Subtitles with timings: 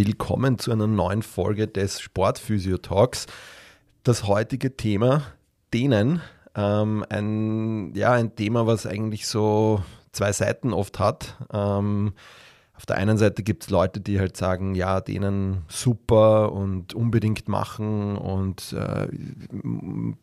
[0.00, 3.26] Willkommen zu einer neuen Folge des Sportphysio Talks.
[4.04, 5.22] Das heutige Thema,
[5.74, 6.22] denen,
[6.54, 11.34] ähm, ein, ja, ein Thema, was eigentlich so zwei Seiten oft hat.
[11.52, 12.12] Ähm,
[12.74, 17.48] auf der einen Seite gibt es Leute, die halt sagen, ja, denen super und unbedingt
[17.48, 19.08] machen und äh,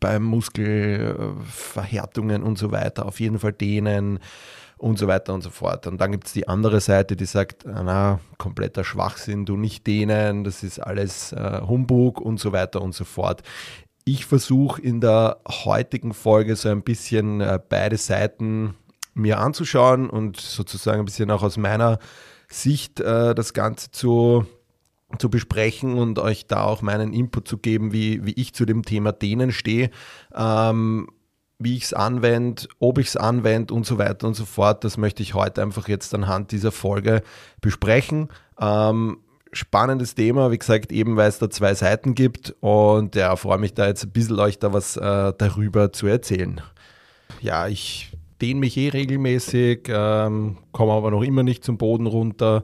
[0.00, 4.20] bei Muskelverhärtungen und so weiter auf jeden Fall denen
[4.78, 5.86] und so weiter und so fort.
[5.86, 9.86] Und dann gibt es die andere Seite, die sagt, ah, na, kompletter Schwachsinn, du nicht
[9.86, 13.42] denen, das ist alles äh, Humbug und so weiter und so fort.
[14.04, 18.74] Ich versuche in der heutigen Folge so ein bisschen äh, beide Seiten
[19.14, 21.98] mir anzuschauen und sozusagen ein bisschen auch aus meiner
[22.48, 24.46] Sicht äh, das Ganze zu,
[25.18, 28.84] zu besprechen und euch da auch meinen Input zu geben, wie, wie ich zu dem
[28.84, 29.90] Thema denen stehe,
[30.34, 31.08] ähm,
[31.58, 34.84] wie ich es anwende, ob ich es anwende und so weiter und so fort.
[34.84, 37.22] Das möchte ich heute einfach jetzt anhand dieser Folge
[37.60, 38.28] besprechen.
[38.60, 39.18] Ähm,
[39.52, 43.74] spannendes Thema, wie gesagt, eben weil es da zwei Seiten gibt und ja, freue mich
[43.74, 46.60] da jetzt ein bisschen euch da was äh, darüber zu erzählen.
[47.40, 52.62] Ja, ich dehne mich eh regelmäßig, ähm, komme aber noch immer nicht zum Boden runter.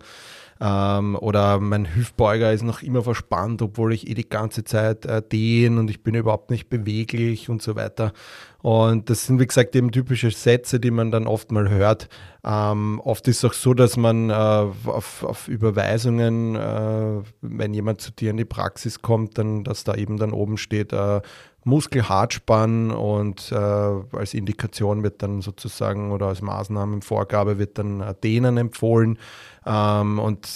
[0.64, 5.20] Ähm, oder mein Hüftbeuger ist noch immer verspannt, obwohl ich eh die ganze Zeit äh,
[5.20, 8.12] dehne und ich bin überhaupt nicht beweglich und so weiter.
[8.60, 12.08] Und das sind, wie gesagt, eben typische Sätze, die man dann oft mal hört.
[12.44, 18.00] Ähm, oft ist es auch so, dass man äh, auf, auf, Überweisungen, äh, wenn jemand
[18.00, 21.22] zu dir in die Praxis kommt, dann, dass da eben dann oben steht, äh,
[21.64, 28.56] Muskelhartspann und äh, als Indikation wird dann sozusagen oder als Maßnahmenvorgabe wird dann äh, Dehnen
[28.56, 29.18] empfohlen.
[29.66, 30.48] Ähm, und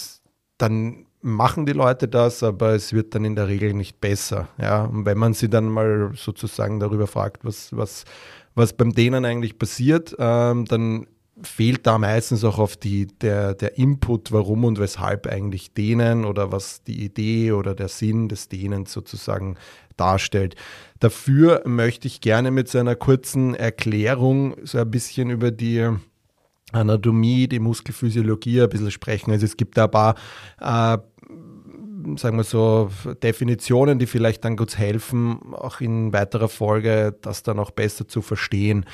[0.57, 4.47] dann machen die Leute das, aber es wird dann in der Regel nicht besser.
[4.59, 4.85] Ja?
[4.85, 8.05] Und wenn man sie dann mal sozusagen darüber fragt, was, was,
[8.55, 11.07] was beim Dehnen eigentlich passiert, ähm, dann
[11.43, 16.51] fehlt da meistens auch auf die, der, der Input, warum und weshalb eigentlich Dehnen oder
[16.51, 19.55] was die Idee oder der Sinn des Dehnens sozusagen
[19.97, 20.55] darstellt.
[20.99, 25.89] Dafür möchte ich gerne mit so einer kurzen Erklärung so ein bisschen über die
[26.71, 29.31] Anatomie, die Muskelphysiologie ein bisschen sprechen.
[29.31, 30.15] Also es gibt da ein paar,
[30.59, 30.97] äh,
[32.17, 32.89] sagen wir so,
[33.23, 38.21] Definitionen, die vielleicht dann kurz helfen, auch in weiterer Folge das dann auch besser zu
[38.21, 38.85] verstehen.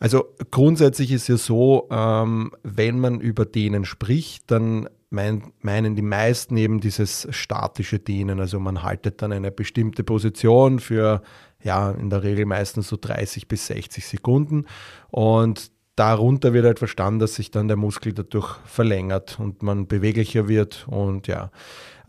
[0.00, 6.02] Also grundsätzlich ist ja so, ähm, wenn man über Dehnen spricht, dann mein, meinen die
[6.02, 8.40] meisten eben dieses statische Dehnen.
[8.40, 11.22] Also man haltet dann eine bestimmte Position für
[11.62, 14.66] ja in der Regel meistens so 30 bis 60 Sekunden
[15.10, 20.48] und darunter wird halt verstanden, dass sich dann der Muskel dadurch verlängert und man beweglicher
[20.48, 21.50] wird und ja.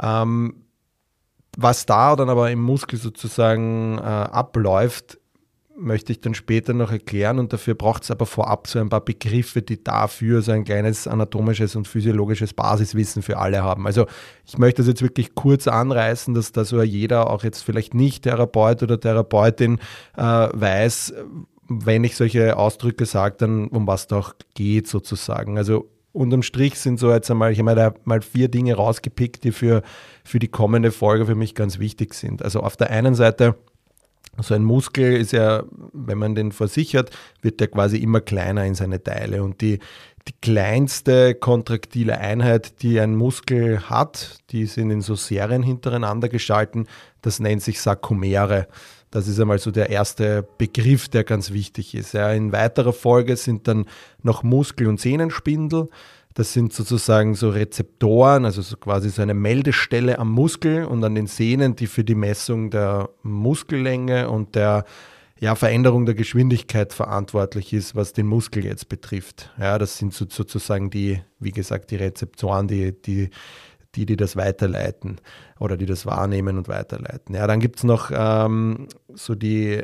[0.01, 0.63] Ähm,
[1.55, 5.19] was da dann aber im Muskel sozusagen äh, abläuft,
[5.75, 9.03] möchte ich dann später noch erklären und dafür braucht es aber vorab so ein paar
[9.03, 13.87] Begriffe, die dafür so ein kleines anatomisches und physiologisches Basiswissen für alle haben.
[13.87, 14.05] Also
[14.45, 18.23] ich möchte das jetzt wirklich kurz anreißen, dass da so jeder, auch jetzt vielleicht nicht
[18.23, 19.79] Therapeut oder Therapeutin,
[20.15, 21.13] äh, weiß,
[21.67, 25.57] wenn ich solche Ausdrücke sage, dann um was da auch geht sozusagen.
[25.57, 29.51] Also unterm Strich sind so jetzt einmal, ich habe da mal vier Dinge rausgepickt, die
[29.51, 29.81] für,
[30.23, 32.43] für die kommende Folge für mich ganz wichtig sind.
[32.43, 33.55] Also auf der einen Seite,
[34.39, 35.63] so ein Muskel ist ja,
[35.93, 39.43] wenn man den versichert, wird der quasi immer kleiner in seine Teile.
[39.43, 39.79] Und die,
[40.27, 46.87] die kleinste kontraktile Einheit, die ein Muskel hat, die sind in so Serien hintereinander geschalten,
[47.21, 48.67] das nennt sich Sarkomere.
[49.13, 52.15] Das ist einmal so der erste Begriff, der ganz wichtig ist.
[52.15, 53.85] Ja, in weiterer Folge sind dann
[54.23, 55.89] noch Muskel- und Sehnenspindel.
[56.33, 61.13] Das sind sozusagen so Rezeptoren, also so quasi so eine Meldestelle am Muskel und an
[61.13, 64.83] den Sehnen, die für die Messung der Muskellänge und der
[65.39, 69.51] ja, Veränderung der Geschwindigkeit verantwortlich ist, was den Muskel jetzt betrifft.
[69.59, 73.29] Ja, das sind so, sozusagen die, wie gesagt, die Rezeptoren, die, die
[73.95, 75.19] die, die das weiterleiten
[75.59, 77.35] oder die das wahrnehmen und weiterleiten.
[77.35, 79.83] Ja, dann gibt es noch ähm, so die,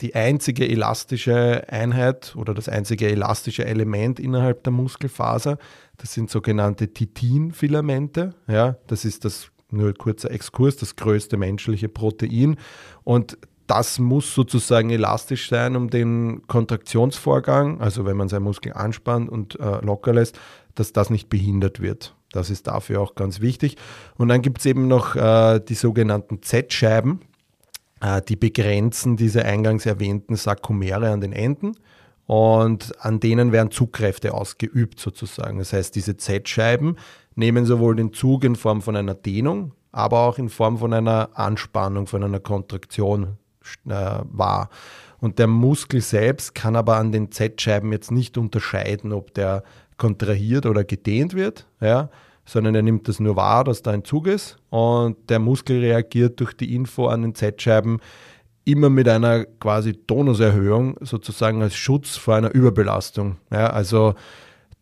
[0.00, 5.58] die einzige elastische Einheit oder das einzige elastische Element innerhalb der Muskelfaser.
[5.96, 8.34] Das sind sogenannte Titinfilamente.
[8.46, 12.56] Ja, das ist das, nur kurzer Exkurs, das größte menschliche Protein.
[13.04, 19.28] Und das muss sozusagen elastisch sein, um den Kontraktionsvorgang, also wenn man seinen Muskel anspannt
[19.28, 20.38] und äh, locker lässt,
[20.74, 22.14] dass das nicht behindert wird.
[22.36, 23.76] Das ist dafür auch ganz wichtig.
[24.16, 27.20] Und dann gibt es eben noch äh, die sogenannten Z-Scheiben,
[28.00, 31.76] äh, die begrenzen diese eingangs erwähnten Sarkomere an den Enden
[32.26, 35.58] und an denen werden Zugkräfte ausgeübt sozusagen.
[35.58, 36.96] Das heißt, diese Z-Scheiben
[37.34, 41.30] nehmen sowohl den Zug in Form von einer Dehnung, aber auch in Form von einer
[41.34, 43.38] Anspannung, von einer Kontraktion
[43.86, 44.70] äh, wahr.
[45.18, 49.62] Und der Muskel selbst kann aber an den Z-Scheiben jetzt nicht unterscheiden, ob der
[49.96, 52.10] kontrahiert oder gedehnt wird, ja,
[52.46, 56.40] sondern er nimmt das nur wahr, dass da ein Zug ist und der Muskel reagiert
[56.40, 57.98] durch die Info an den Z-Scheiben
[58.64, 63.36] immer mit einer quasi Tonuserhöhung sozusagen als Schutz vor einer Überbelastung.
[63.50, 64.14] Ja, also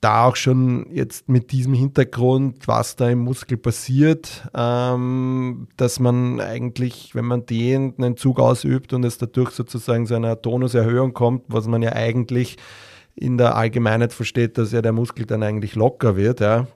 [0.05, 6.41] da auch schon jetzt mit diesem Hintergrund, was da im Muskel passiert, ähm, dass man
[6.41, 11.45] eigentlich, wenn man dehnt, einen Zug ausübt und es dadurch sozusagen zu einer Tonuserhöhung kommt,
[11.49, 12.59] was man ja eigentlich
[13.15, 16.67] in der Allgemeinheit versteht, dass ja der Muskel dann eigentlich locker wird, ja.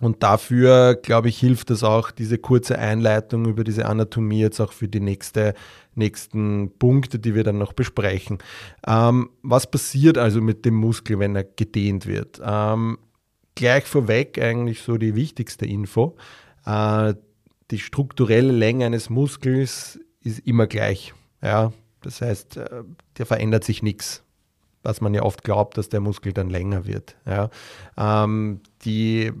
[0.00, 4.72] Und dafür, glaube ich, hilft es auch, diese kurze Einleitung über diese Anatomie jetzt auch
[4.72, 5.54] für die nächste,
[5.94, 8.38] nächsten Punkte, die wir dann noch besprechen.
[8.86, 12.40] Ähm, was passiert also mit dem Muskel, wenn er gedehnt wird?
[12.44, 12.98] Ähm,
[13.54, 16.16] gleich vorweg eigentlich so die wichtigste Info.
[16.66, 17.14] Äh,
[17.70, 21.14] die strukturelle Länge eines Muskels ist immer gleich.
[21.40, 21.72] Ja?
[22.02, 22.82] Das heißt, äh,
[23.16, 24.23] der verändert sich nichts
[24.84, 27.16] was man ja oft glaubt, dass der Muskel dann länger wird.
[27.26, 27.50] Ja.
[27.96, 29.32] Ähm, die,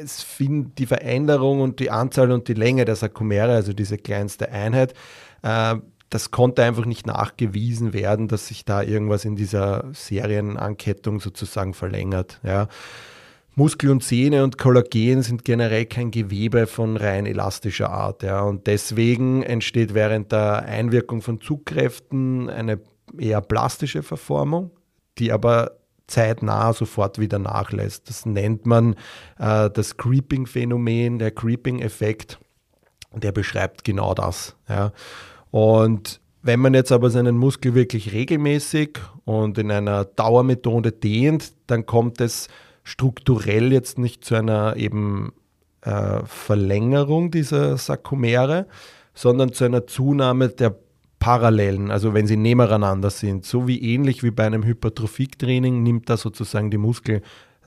[0.00, 4.50] es find, die Veränderung und die Anzahl und die Länge der Sarkomere, also diese kleinste
[4.50, 4.94] Einheit,
[5.42, 5.76] äh,
[6.10, 12.40] das konnte einfach nicht nachgewiesen werden, dass sich da irgendwas in dieser Serienankettung sozusagen verlängert.
[12.42, 12.68] Ja.
[13.54, 18.22] Muskel und Sehne und Kollagen sind generell kein Gewebe von rein elastischer Art.
[18.22, 18.42] Ja.
[18.42, 22.78] Und deswegen entsteht während der Einwirkung von Zugkräften eine
[23.18, 24.70] eher plastische Verformung,
[25.18, 28.08] die aber zeitnah sofort wieder nachlässt.
[28.08, 28.94] Das nennt man
[29.38, 32.38] äh, das Creeping-Phänomen, der Creeping-Effekt.
[33.14, 34.56] Der beschreibt genau das.
[34.68, 34.92] Ja.
[35.50, 41.84] Und wenn man jetzt aber seinen Muskel wirklich regelmäßig und in einer Dauermethode dehnt, dann
[41.86, 42.48] kommt es
[42.84, 45.32] strukturell jetzt nicht zu einer eben
[45.82, 48.66] äh, Verlängerung dieser Sarkomere,
[49.14, 50.74] sondern zu einer Zunahme der
[51.18, 56.16] Parallelen, also wenn sie nebeneinander sind, so wie ähnlich wie bei einem Hypertrophiktraining nimmt da
[56.16, 57.22] sozusagen die Muskel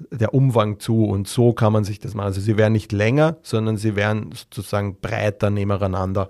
[0.09, 2.27] der Umfang zu und so kann man sich das machen.
[2.27, 6.29] Also sie werden nicht länger, sondern sie werden sozusagen breiter nebeneinander.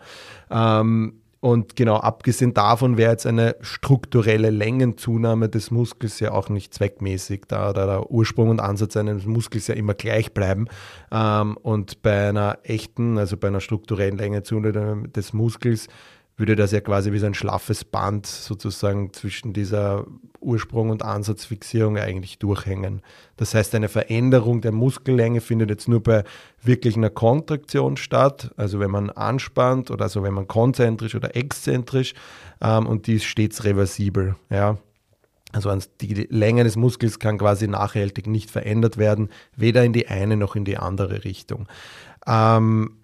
[0.50, 6.72] Ähm, und genau, abgesehen davon wäre jetzt eine strukturelle Längenzunahme des Muskels ja auch nicht
[6.72, 10.68] zweckmäßig, da, da der Ursprung und Ansatz eines Muskels ja immer gleich bleiben.
[11.12, 15.88] Ähm, und bei einer echten, also bei einer strukturellen Längenzunahme des Muskels
[16.42, 20.08] würde das ja quasi wie so ein schlaffes Band sozusagen zwischen dieser
[20.40, 23.04] Ursprung- und Ansatzfixierung eigentlich durchhängen.
[23.38, 26.24] Das heißt, eine Veränderung der Muskellänge findet jetzt nur bei
[26.64, 32.16] wirklich einer Kontraktion statt, also wenn man anspannt oder also wenn man konzentrisch oder exzentrisch
[32.60, 34.36] ähm, und die ist stets reversibel.
[34.50, 34.80] Ja.
[35.54, 35.72] Also
[36.02, 40.56] die Länge des Muskels kann quasi nachhaltig nicht verändert werden, weder in die eine noch
[40.56, 41.68] in die andere Richtung.
[42.26, 43.01] Ähm,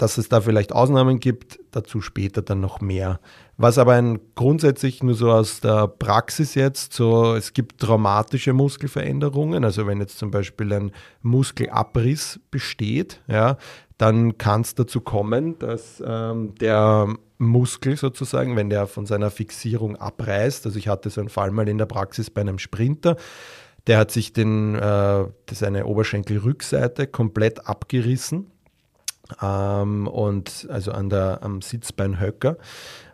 [0.00, 3.20] dass es da vielleicht Ausnahmen gibt, dazu später dann noch mehr.
[3.58, 9.62] Was aber ein grundsätzlich nur so aus der Praxis jetzt, so es gibt traumatische Muskelveränderungen,
[9.62, 13.58] also wenn jetzt zum Beispiel ein Muskelabriss besteht, ja,
[13.98, 19.96] dann kann es dazu kommen, dass ähm, der Muskel sozusagen, wenn der von seiner Fixierung
[19.96, 23.16] abreißt, also ich hatte so einen Fall mal in der Praxis bei einem Sprinter,
[23.86, 28.50] der hat sich den, äh, seine Oberschenkelrückseite komplett abgerissen
[29.42, 32.56] ähm, und also an der, am Sitzbeinhöcker.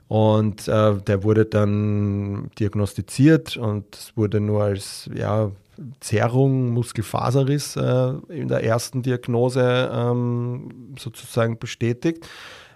[0.08, 5.50] Und äh, der wurde dann diagnostiziert und es wurde nur als ja,
[6.00, 12.28] Zerrung, Muskelfaserriss äh, in der ersten Diagnose ähm, sozusagen bestätigt.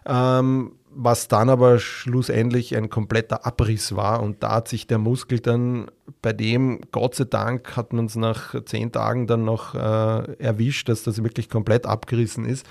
[0.07, 4.23] Ähm, was dann aber schlussendlich ein kompletter Abriss war.
[4.23, 8.17] Und da hat sich der Muskel dann bei dem, Gott sei Dank, hat man es
[8.17, 12.67] nach zehn Tagen dann noch äh, erwischt, dass das wirklich komplett abgerissen ist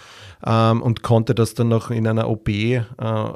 [0.45, 2.81] ähm, und konnte das dann noch in einer OP äh,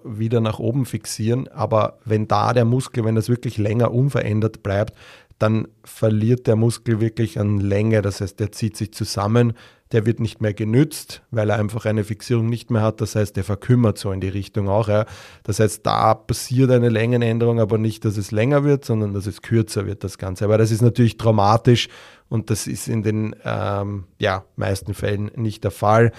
[0.03, 1.47] wieder nach oben fixieren.
[1.47, 4.95] Aber wenn da der Muskel, wenn das wirklich länger unverändert bleibt,
[5.39, 8.01] dann verliert der Muskel wirklich an Länge.
[8.01, 9.53] Das heißt, der zieht sich zusammen
[9.93, 12.99] der wird nicht mehr genützt, weil er einfach eine Fixierung nicht mehr hat.
[12.99, 14.89] Das heißt, der verkümmert so in die Richtung auch.
[14.89, 15.05] Ja.
[15.43, 19.43] Das heißt, da passiert eine Längenänderung, aber nicht, dass es länger wird, sondern dass es
[19.43, 20.45] kürzer wird, das Ganze.
[20.45, 21.87] Aber das ist natürlich traumatisch
[22.27, 26.11] und das ist in den ähm, ja, meisten Fällen nicht der Fall.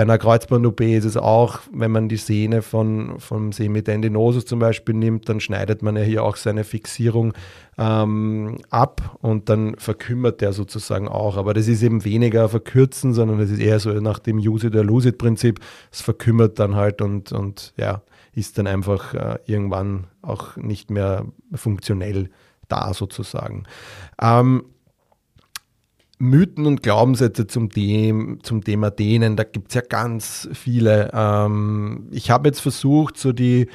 [0.00, 4.94] Bei einer Kreuzband-OP ist es auch, wenn man die Sehne von, vom Semitendinosus zum Beispiel
[4.94, 7.34] nimmt, dann schneidet man ja hier auch seine Fixierung
[7.76, 11.36] ähm, ab und dann verkümmert der sozusagen auch.
[11.36, 14.74] Aber das ist eben weniger verkürzen, sondern das ist eher so nach dem Use it
[14.74, 15.60] or lose it Prinzip.
[15.92, 18.00] Es verkümmert dann halt und, und ja,
[18.32, 22.30] ist dann einfach äh, irgendwann auch nicht mehr funktionell
[22.68, 23.64] da sozusagen.
[24.18, 24.64] Ähm,
[26.20, 31.10] Mythen und Glaubenssätze zum, dem, zum Thema Dehnen, da gibt es ja ganz viele.
[31.14, 33.68] Ähm, ich habe jetzt versucht, so die,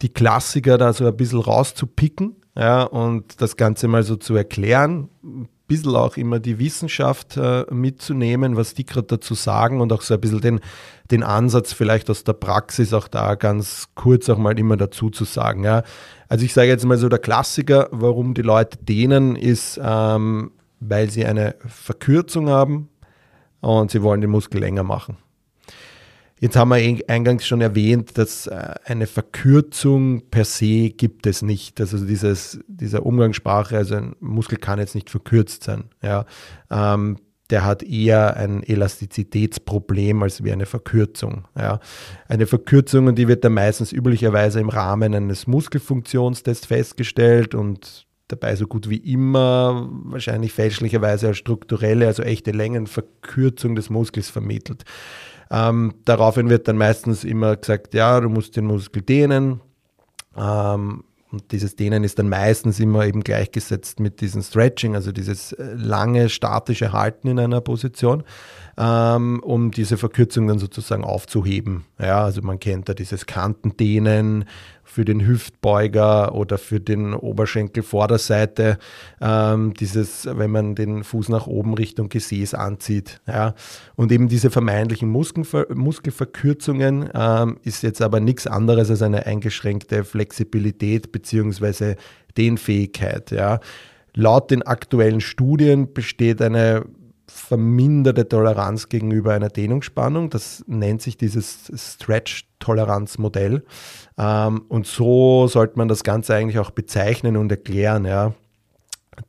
[0.00, 5.08] die Klassiker da so ein bisschen rauszupicken ja, und das Ganze mal so zu erklären.
[5.24, 10.02] Ein bisschen auch immer die Wissenschaft äh, mitzunehmen, was die gerade dazu sagen und auch
[10.02, 10.60] so ein bisschen den,
[11.10, 15.24] den Ansatz vielleicht aus der Praxis auch da ganz kurz auch mal immer dazu zu
[15.24, 15.64] sagen.
[15.64, 15.82] Ja.
[16.28, 21.10] Also ich sage jetzt mal so, der Klassiker, warum die Leute dehnen, ist, ähm, weil
[21.10, 22.88] sie eine Verkürzung haben
[23.60, 25.18] und sie wollen den Muskel länger machen.
[26.40, 31.78] Jetzt haben wir eingangs schon erwähnt, dass äh, eine Verkürzung per se gibt es nicht.
[31.82, 35.90] Also dieses, dieser Umgangssprache, also ein Muskel kann jetzt nicht verkürzt sein.
[36.02, 36.24] Ja.
[36.70, 37.18] Ähm,
[37.50, 41.46] der hat eher ein Elastizitätsproblem als wie eine Verkürzung.
[41.58, 41.80] Ja.
[42.26, 48.66] Eine Verkürzung, die wird dann meistens üblicherweise im Rahmen eines Muskelfunktionstests festgestellt und dabei so
[48.66, 54.84] gut wie immer wahrscheinlich fälschlicherweise als strukturelle, also echte Längenverkürzung des Muskels vermittelt.
[55.50, 59.60] Ähm, daraufhin wird dann meistens immer gesagt, ja, du musst den Muskel dehnen.
[60.36, 65.52] Ähm, und dieses Dehnen ist dann meistens immer eben gleichgesetzt mit diesem Stretching, also dieses
[65.52, 68.24] äh, lange statische Halten in einer Position,
[68.76, 71.84] ähm, um diese Verkürzung dann sozusagen aufzuheben.
[72.00, 74.44] Ja, also man kennt da dieses Kantendehnen
[74.90, 78.76] für den Hüftbeuger oder für den Oberschenkelvorderseite,
[79.20, 83.20] ähm, dieses, wenn man den Fuß nach oben Richtung Gesäß anzieht.
[83.28, 83.54] Ja.
[83.94, 90.02] Und eben diese vermeintlichen Muskelver Muskelverkürzungen ähm, ist jetzt aber nichts anderes als eine eingeschränkte
[90.02, 91.94] Flexibilität bzw.
[92.36, 93.30] Dehnfähigkeit.
[93.30, 93.60] Ja.
[94.14, 96.84] Laut den aktuellen Studien besteht eine
[97.30, 100.30] verminderte Toleranz gegenüber einer Dehnungsspannung.
[100.30, 103.64] Das nennt sich dieses Stretch-Toleranzmodell.
[104.20, 108.04] Ähm, und so sollte man das Ganze eigentlich auch bezeichnen und erklären.
[108.04, 108.34] Ja.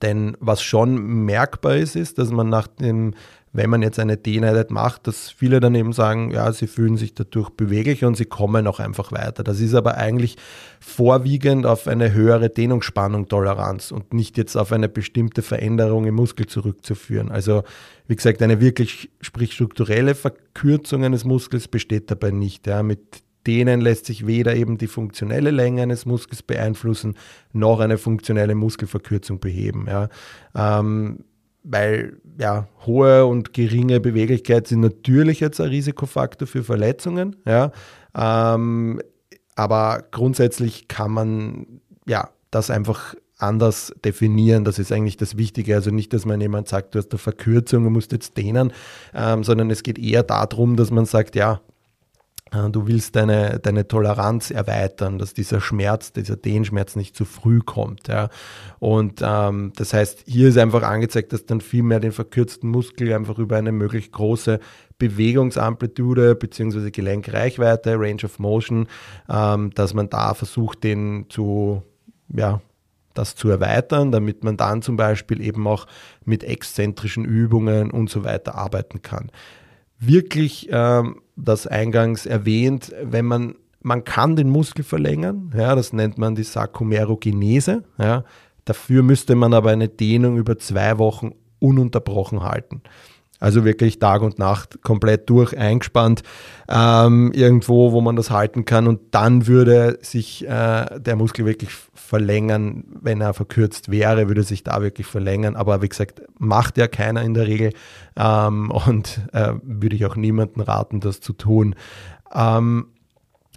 [0.01, 3.13] Denn was schon merkbar ist, ist, dass man nach dem
[3.53, 7.13] wenn man jetzt eine Dehneinheit macht, dass viele dann eben sagen, ja, sie fühlen sich
[7.13, 9.43] dadurch beweglich und sie kommen auch einfach weiter.
[9.43, 10.37] Das ist aber eigentlich
[10.79, 16.45] vorwiegend auf eine höhere Dehnungsspannung Toleranz und nicht jetzt auf eine bestimmte Veränderung im Muskel
[16.45, 17.29] zurückzuführen.
[17.29, 17.63] Also
[18.07, 22.67] wie gesagt, eine wirklich sprich strukturelle Verkürzung eines Muskels besteht dabei nicht.
[22.67, 22.83] Ja.
[22.83, 27.15] Mit Dehnen lässt sich weder eben die funktionelle Länge eines Muskels beeinflussen,
[27.53, 29.87] noch eine funktionelle Muskelverkürzung beheben.
[29.87, 30.09] Ja.
[30.55, 31.25] Ähm,
[31.63, 37.35] weil ja, hohe und geringe Beweglichkeit sind natürlich jetzt ein Risikofaktor für Verletzungen.
[37.45, 37.71] Ja.
[38.15, 39.01] Ähm,
[39.55, 44.63] aber grundsätzlich kann man ja das einfach anders definieren.
[44.63, 45.75] Das ist eigentlich das Wichtige.
[45.75, 48.71] Also nicht, dass man jemand sagt, du hast eine Verkürzung, du musst jetzt dehnen,
[49.13, 51.61] ähm, sondern es geht eher darum, dass man sagt, ja,
[52.51, 58.09] Du willst deine, deine Toleranz erweitern, dass dieser Schmerz, dieser Dehnschmerz nicht zu früh kommt.
[58.09, 58.27] Ja.
[58.79, 63.13] Und ähm, das heißt, hier ist einfach angezeigt, dass dann viel mehr den verkürzten Muskel
[63.13, 64.59] einfach über eine möglichst große
[64.97, 66.91] Bewegungsamplitude bzw.
[66.91, 68.87] Gelenkreichweite, Range of Motion,
[69.29, 71.83] ähm, dass man da versucht, den zu,
[72.35, 72.59] ja,
[73.13, 75.87] das zu erweitern, damit man dann zum Beispiel eben auch
[76.25, 79.31] mit exzentrischen Übungen und so weiter arbeiten kann.
[79.99, 86.17] Wirklich ähm, das eingangs erwähnt, wenn man, man kann den Muskel verlängern, ja, das nennt
[86.17, 88.23] man die Sarkomerogenese, ja,
[88.65, 92.81] dafür müsste man aber eine Dehnung über zwei Wochen ununterbrochen halten.
[93.41, 96.21] Also wirklich Tag und Nacht komplett durch eingespannt,
[96.69, 98.87] ähm, irgendwo, wo man das halten kann.
[98.87, 104.63] Und dann würde sich äh, der Muskel wirklich verlängern, wenn er verkürzt wäre, würde sich
[104.63, 105.55] da wirklich verlängern.
[105.55, 107.73] Aber wie gesagt, macht ja keiner in der Regel
[108.15, 111.75] ähm, und äh, würde ich auch niemandem raten, das zu tun.
[112.33, 112.87] Ähm,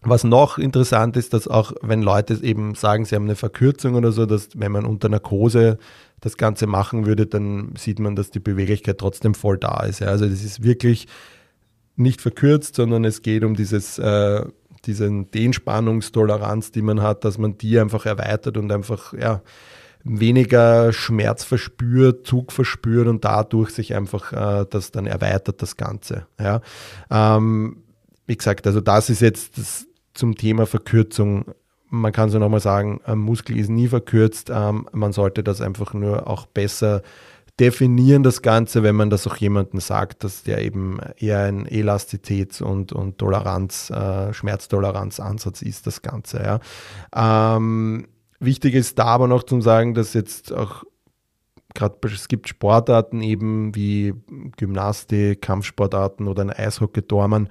[0.07, 4.13] was noch interessant ist, dass auch wenn Leute eben sagen, sie haben eine Verkürzung oder
[4.13, 5.79] so, dass wenn man unter Narkose
[6.25, 10.01] das Ganze machen würde, dann sieht man, dass die Beweglichkeit trotzdem voll da ist.
[10.01, 10.09] Ja.
[10.09, 11.07] Also das ist wirklich
[11.97, 14.43] nicht verkürzt, sondern es geht um dieses, äh,
[14.87, 19.43] diesen Dehnspannungstoleranz, die man hat, dass man die einfach erweitert und einfach ja,
[20.03, 26.27] weniger Schmerz verspürt, Zug verspürt und dadurch sich einfach äh, das dann erweitert, das Ganze.
[26.41, 26.63] Ja.
[27.11, 27.83] Ähm,
[28.27, 31.55] wie gesagt, also das ist jetzt das, zum Thema Verkürzung
[32.01, 34.51] man kann so nochmal sagen, ein Muskel ist nie verkürzt.
[34.53, 37.03] Ähm, man sollte das einfach nur auch besser
[37.61, 42.63] definieren das Ganze, wenn man das auch jemandem sagt, dass der eben eher ein Elastizitäts-
[42.63, 46.43] und, und Toleranz, äh, Schmerztoleranzansatz ist, das Ganze.
[47.15, 47.57] Ja.
[47.57, 48.09] Ähm,
[48.41, 50.85] wichtig ist da aber noch zu sagen, dass jetzt auch
[51.75, 54.15] gerade es gibt Sportarten eben wie
[54.57, 57.49] Gymnastik, Kampfsportarten oder ein Eishockey-Dormann,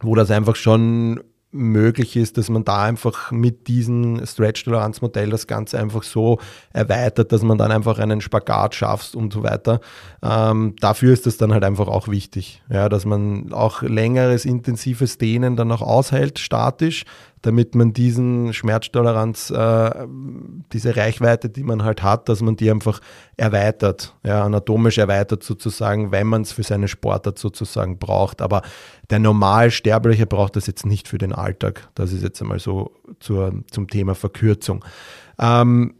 [0.00, 5.78] wo das einfach schon möglich ist, dass man da einfach mit diesem Stretch-Toleranz-Modell das Ganze
[5.78, 6.38] einfach so
[6.72, 9.80] erweitert, dass man dann einfach einen Spagat schafft und so weiter.
[10.22, 15.18] Ähm, dafür ist das dann halt einfach auch wichtig, ja, dass man auch längeres, intensives
[15.18, 17.04] Dehnen dann auch aushält, statisch,
[17.42, 20.06] damit man diesen Schmerztoleranz, äh,
[20.72, 23.00] diese Reichweite, die man halt hat, dass man die einfach
[23.36, 28.40] erweitert, ja, anatomisch erweitert sozusagen, wenn man es für seine Sportart sozusagen braucht.
[28.40, 28.62] Aber
[29.10, 31.88] der Normalsterbliche braucht das jetzt nicht für den Alltag.
[31.94, 34.84] Das ist jetzt einmal so zur, zum Thema Verkürzung.
[35.38, 35.94] Ähm,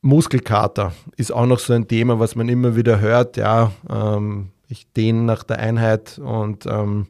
[0.00, 3.36] Muskelkater ist auch noch so ein Thema, was man immer wieder hört.
[3.36, 7.06] Ja, ähm, ich dehne nach der Einheit und ähm,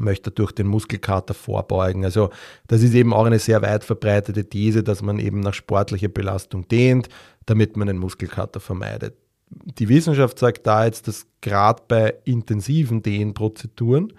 [0.00, 2.04] möchte durch den Muskelkater vorbeugen.
[2.04, 2.30] Also
[2.66, 6.68] das ist eben auch eine sehr weit verbreitete These, dass man eben nach sportlicher Belastung
[6.68, 7.08] dehnt,
[7.46, 9.14] damit man den Muskelkater vermeidet.
[9.48, 14.12] Die Wissenschaft sagt da jetzt, dass gerade bei intensiven Dehnprozeduren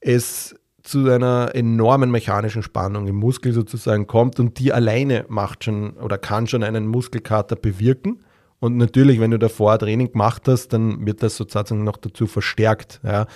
[0.00, 5.92] es zu einer enormen mechanischen Spannung im Muskel sozusagen kommt und die alleine macht schon
[5.92, 8.24] oder kann schon einen Muskelkater bewirken.
[8.58, 13.00] Und natürlich, wenn du davor Training gemacht hast, dann wird das sozusagen noch dazu verstärkt.
[13.04, 13.26] Ja.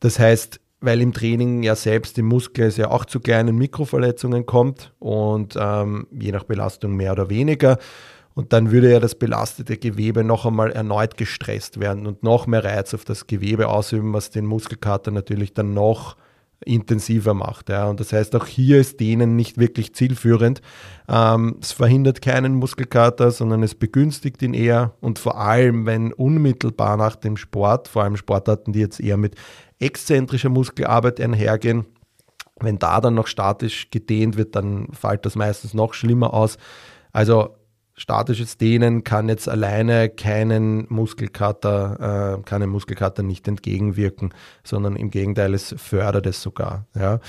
[0.00, 4.46] Das heißt, weil im Training ja selbst im Muskel es ja auch zu kleinen Mikroverletzungen
[4.46, 7.78] kommt und ähm, je nach Belastung mehr oder weniger.
[8.34, 12.62] Und dann würde ja das belastete Gewebe noch einmal erneut gestresst werden und noch mehr
[12.62, 16.16] Reiz auf das Gewebe ausüben, was den Muskelkater natürlich dann noch
[16.64, 17.68] intensiver macht.
[17.68, 17.88] Ja.
[17.88, 20.60] Und das heißt, auch hier ist Dehnen nicht wirklich zielführend.
[21.08, 24.94] Ähm, es verhindert keinen Muskelkater, sondern es begünstigt ihn eher.
[25.00, 29.34] Und vor allem, wenn unmittelbar nach dem Sport, vor allem Sportarten, die jetzt eher mit
[29.80, 31.86] exzentrischer Muskelarbeit einhergehen.
[32.60, 36.58] Wenn da dann noch statisch gedehnt wird, dann fällt das meistens noch schlimmer aus.
[37.12, 37.56] Also
[37.94, 44.32] statisches Dehnen kann jetzt alleine keinen Muskelkater, äh, keinen Muskelkater nicht entgegenwirken,
[44.64, 46.86] sondern im Gegenteil, es fördert es sogar.
[46.96, 47.20] Ja.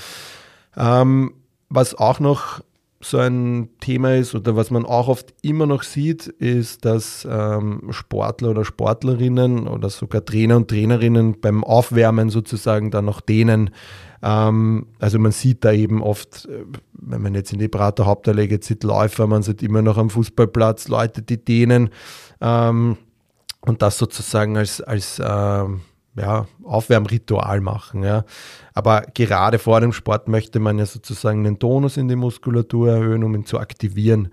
[0.76, 1.34] Ähm,
[1.68, 2.60] was auch noch
[3.02, 7.88] so ein Thema ist oder was man auch oft immer noch sieht, ist, dass ähm,
[7.90, 13.70] Sportler oder Sportlerinnen oder sogar Trainer und Trainerinnen beim Aufwärmen sozusagen dann noch dehnen.
[14.22, 18.58] Ähm, also man sieht da eben oft, äh, wenn man jetzt in die Prater Hauptallee
[18.60, 21.88] sieht, Läufer, man sieht immer noch am Fußballplatz Leute, die dehnen
[22.42, 22.98] ähm,
[23.62, 25.80] und das sozusagen als, als ähm,
[26.20, 28.02] ja, Aufwärmritual machen.
[28.02, 28.24] Ja.
[28.74, 33.24] Aber gerade vor dem Sport möchte man ja sozusagen den Tonus in die Muskulatur erhöhen,
[33.24, 34.28] um ihn zu aktivieren.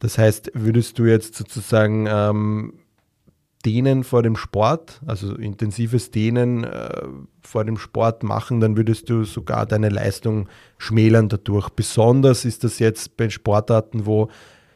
[0.00, 2.74] Das heißt, würdest du jetzt sozusagen ähm,
[3.64, 7.02] Dehnen vor dem Sport, also intensives Dehnen äh,
[7.42, 11.70] vor dem Sport machen, dann würdest du sogar deine Leistung schmälern dadurch.
[11.70, 14.28] Besonders ist das jetzt bei Sportarten, wo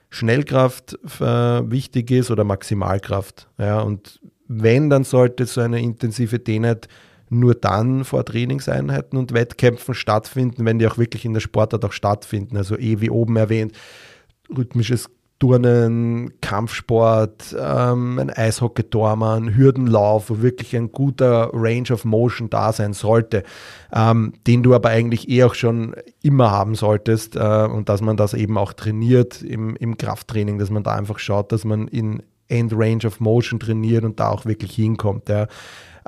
[0.09, 3.49] Schnellkraft äh, wichtig ist oder Maximalkraft.
[3.59, 4.21] Ja, und
[4.53, 6.89] wenn, dann sollte so eine intensive Dehnheit
[7.29, 11.93] nur dann vor Trainingseinheiten und Wettkämpfen stattfinden, wenn die auch wirklich in der Sportart auch
[11.93, 12.57] stattfinden.
[12.57, 13.79] Also eh wie oben erwähnt,
[14.55, 15.09] rhythmisches
[15.39, 22.93] Turnen, Kampfsport, ähm, ein Eishockey-Tormann, Hürdenlauf, wo wirklich ein guter Range of Motion da sein
[22.93, 23.45] sollte,
[23.93, 28.17] ähm, den du aber eigentlich eh auch schon immer haben solltest äh, und dass man
[28.17, 32.23] das eben auch trainiert im, im Krafttraining, dass man da einfach schaut, dass man in
[32.51, 35.29] End Range of Motion trainiert und da auch wirklich hinkommt.
[35.29, 35.47] Ja.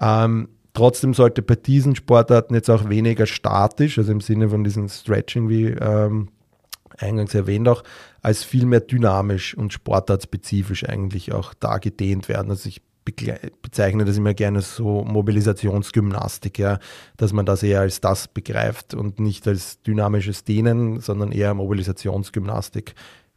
[0.00, 4.88] Ähm, trotzdem sollte bei diesen Sportarten jetzt auch weniger statisch, also im Sinne von diesem
[4.88, 6.28] Stretching, wie ähm,
[6.98, 7.82] eingangs erwähnt auch,
[8.20, 12.50] als viel mehr dynamisch und sportartspezifisch eigentlich auch da gedehnt werden.
[12.50, 12.82] Also ich
[13.62, 16.78] bezeichne das immer gerne so Mobilisationsgymnastik, ja,
[17.16, 22.94] dass man das eher als das begreift und nicht als dynamisches Dehnen, sondern eher Mobilisationsgymnastik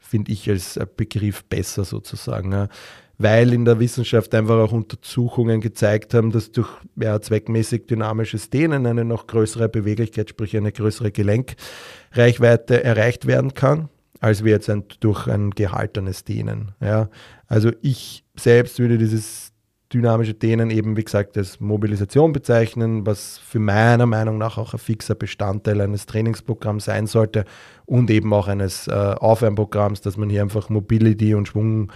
[0.07, 2.69] finde ich als Begriff besser sozusagen.
[3.17, 8.85] Weil in der Wissenschaft einfach auch Untersuchungen gezeigt haben, dass durch ja, zweckmäßig dynamisches Dehnen
[8.85, 13.87] eine noch größere Beweglichkeit, sprich eine größere Gelenkreichweite erreicht werden kann,
[14.19, 16.73] als wir jetzt ein, durch ein gehaltenes Dehnen.
[16.81, 17.09] Ja.
[17.47, 19.53] Also ich selbst würde dieses
[19.93, 24.79] dynamische Dehnen eben, wie gesagt, als Mobilisation bezeichnen, was für meiner Meinung nach auch ein
[24.79, 27.45] fixer Bestandteil eines Trainingsprogramms sein sollte
[27.85, 31.91] und eben auch eines äh, Aufwärmprogramms, dass man hier einfach Mobility und Schwung,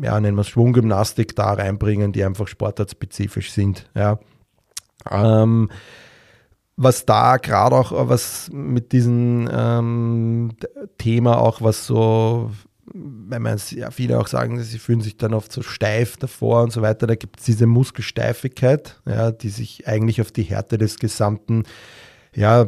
[0.00, 3.90] ja, nennen wir es Schwunggymnastik da reinbringen, die einfach sportartspezifisch sind.
[3.94, 4.18] Ja.
[5.10, 5.70] Ähm,
[6.76, 10.50] was da gerade auch, was mit diesem ähm,
[10.98, 12.50] Thema auch, was so
[12.94, 16.72] wenn man ja, viele auch sagen, sie fühlen sich dann oft so steif davor und
[16.72, 20.98] so weiter, da gibt es diese Muskelsteifigkeit, ja, die sich eigentlich auf die Härte des
[20.98, 21.64] gesamten
[22.36, 22.66] ja,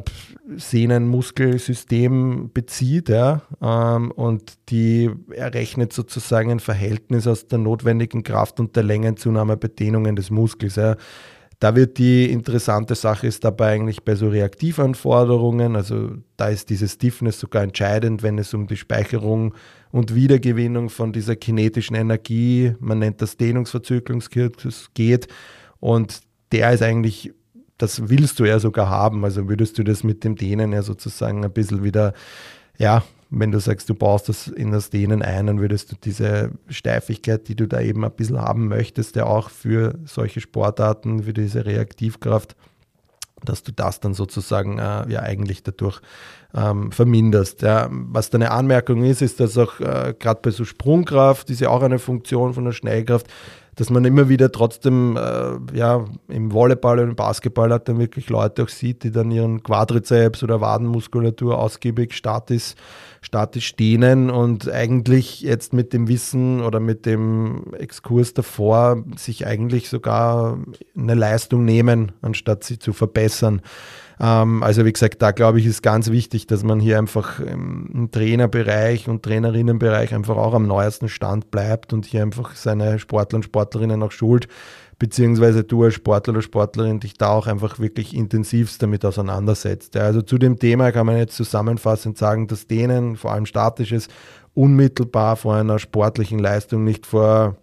[0.56, 8.74] Sehnenmuskelsystem bezieht, ja, ähm, und die errechnet sozusagen ein Verhältnis aus der notwendigen Kraft und
[8.74, 10.76] der Längenzunahme bei des Muskels.
[10.76, 10.96] Ja.
[11.58, 16.88] Da wird die interessante Sache ist dabei eigentlich bei so Reaktivanforderungen, also da ist diese
[16.88, 19.54] Stiffness sogar entscheidend, wenn es um die Speicherung
[19.90, 25.28] und Wiedergewinnung von dieser kinetischen Energie, man nennt das Dehnungsverzögerungskurs, geht.
[25.80, 26.20] Und
[26.52, 27.32] der ist eigentlich,
[27.78, 29.24] das willst du ja sogar haben.
[29.24, 32.12] Also würdest du das mit dem Dehnen ja sozusagen ein bisschen wieder,
[32.78, 36.52] ja, wenn du sagst, du baust das in das Dehnen ein, dann würdest du diese
[36.68, 41.32] Steifigkeit, die du da eben ein bisschen haben möchtest, ja auch für solche Sportarten, für
[41.32, 42.54] diese Reaktivkraft,
[43.44, 46.00] dass du das dann sozusagen äh, ja eigentlich dadurch
[46.56, 47.62] ähm, verminderst.
[47.62, 47.88] Ja.
[47.90, 51.82] Was deine Anmerkung ist, ist, dass auch äh, gerade bei so Sprungkraft, ist ja auch
[51.82, 53.26] eine Funktion von der Schnellkraft,
[53.76, 58.30] dass man immer wieder trotzdem, äh, ja, im Volleyball und im Basketball hat dann wirklich
[58.30, 62.74] Leute auch sieht, die dann ihren Quadrizeps oder Wadenmuskulatur ausgiebig statisch,
[63.20, 69.90] statisch dehnen und eigentlich jetzt mit dem Wissen oder mit dem Exkurs davor sich eigentlich
[69.90, 70.58] sogar
[70.96, 73.60] eine Leistung nehmen, anstatt sie zu verbessern.
[74.20, 78.08] Ähm, also wie gesagt, da glaube ich, ist ganz wichtig, dass man hier einfach im
[78.10, 83.42] Trainerbereich und Trainerinnenbereich einfach auch am neuesten Stand bleibt und hier einfach seine Sportler und
[83.44, 84.48] Sportlerinnen auch schult,
[84.98, 89.96] beziehungsweise du als Sportler oder Sportlerin dich da auch einfach wirklich intensivst damit auseinandersetzt.
[89.96, 94.08] Also zu dem Thema kann man jetzt zusammenfassend sagen, dass denen, vor allem statisches,
[94.54, 97.56] unmittelbar vor einer sportlichen Leistung nicht vor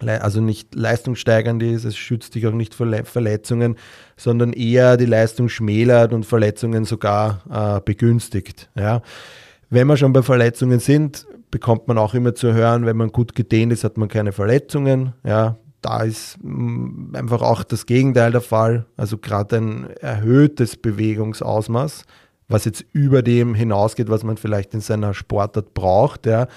[0.00, 3.76] also nicht leistungssteigernd ist, es schützt dich auch nicht vor Verletzungen,
[4.16, 8.68] sondern eher die Leistung schmälert und Verletzungen sogar äh, begünstigt.
[8.74, 9.02] Ja.
[9.70, 13.34] Wenn wir schon bei Verletzungen sind, bekommt man auch immer zu hören, wenn man gut
[13.34, 15.14] gedehnt ist, hat man keine Verletzungen.
[15.24, 15.56] Ja.
[15.80, 18.86] Da ist mm, einfach auch das Gegenteil der Fall.
[18.96, 22.04] Also gerade ein erhöhtes Bewegungsausmaß,
[22.48, 26.48] was jetzt über dem hinausgeht, was man vielleicht in seiner Sportart braucht, ja,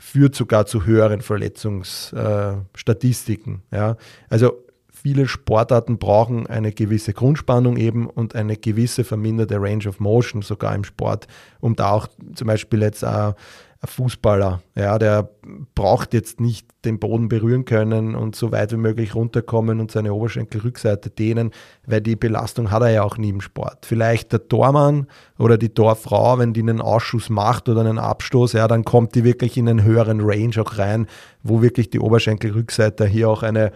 [0.00, 3.62] führt sogar zu höheren Verletzungsstatistiken.
[3.70, 3.96] Äh, ja.
[4.30, 4.54] Also
[4.90, 10.74] viele Sportarten brauchen eine gewisse Grundspannung eben und eine gewisse verminderte Range of Motion sogar
[10.74, 11.26] im Sport,
[11.60, 13.34] um da auch zum Beispiel jetzt äh,
[13.82, 15.30] Fußballer, ja, der
[15.74, 20.12] braucht jetzt nicht den Boden berühren können und so weit wie möglich runterkommen und seine
[20.12, 21.50] Oberschenkelrückseite dehnen,
[21.86, 23.86] weil die Belastung hat er ja auch nie im Sport.
[23.86, 25.06] Vielleicht der Tormann
[25.38, 29.24] oder die Torfrau, wenn die einen Ausschuss macht oder einen Abstoß, ja, dann kommt die
[29.24, 31.06] wirklich in einen höheren Range auch rein,
[31.42, 33.72] wo wirklich die Oberschenkelrückseite hier auch eine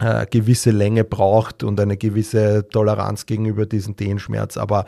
[0.00, 4.56] äh, gewisse Länge braucht und eine gewisse Toleranz gegenüber diesem Dehnschmerz.
[4.56, 4.86] Aber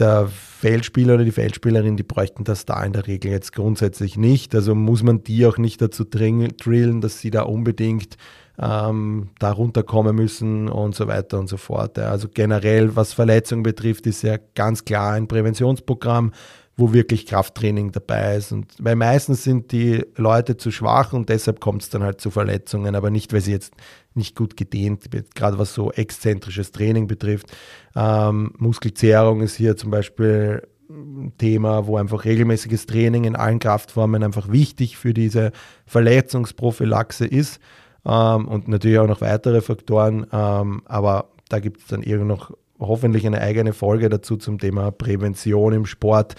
[0.00, 4.54] der Feldspieler oder die Feldspielerin, die bräuchten das da in der Regel jetzt grundsätzlich nicht.
[4.54, 8.16] Also muss man die auch nicht dazu drillen, dass sie da unbedingt
[8.58, 11.98] ähm, da runterkommen müssen und so weiter und so fort.
[11.98, 16.32] Also generell, was Verletzungen betrifft, ist ja ganz klar ein Präventionsprogramm,
[16.80, 18.52] wo wirklich Krafttraining dabei ist.
[18.52, 22.30] Und weil meistens sind die Leute zu schwach und deshalb kommt es dann halt zu
[22.30, 23.74] Verletzungen, aber nicht, weil sie jetzt
[24.14, 27.46] nicht gut gedehnt, wird, gerade was so exzentrisches Training betrifft.
[27.94, 34.24] Ähm, Muskelzehrung ist hier zum Beispiel ein Thema, wo einfach regelmäßiges Training in allen Kraftformen
[34.24, 35.52] einfach wichtig für diese
[35.86, 37.60] Verletzungsprophylaxe ist.
[38.04, 42.52] Ähm, und natürlich auch noch weitere Faktoren, ähm, aber da gibt es dann irgend noch
[42.80, 46.34] hoffentlich eine eigene Folge dazu zum Thema Prävention im Sport.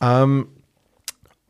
[0.00, 0.46] Ähm,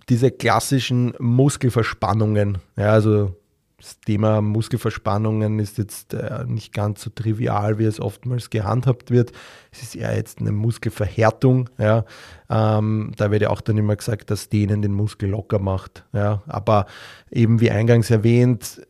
[0.09, 3.37] diese klassischen Muskelverspannungen, ja, also
[3.81, 9.33] das Thema Muskelverspannungen ist jetzt äh, nicht ganz so trivial, wie es oftmals gehandhabt wird.
[9.72, 11.70] Es ist eher jetzt eine Muskelverhärtung.
[11.79, 12.05] Ja.
[12.50, 16.05] Ähm, da wird ja auch dann immer gesagt, dass Dehnen den Muskel locker macht.
[16.12, 16.42] Ja.
[16.46, 16.87] Aber
[17.31, 18.83] eben wie eingangs erwähnt,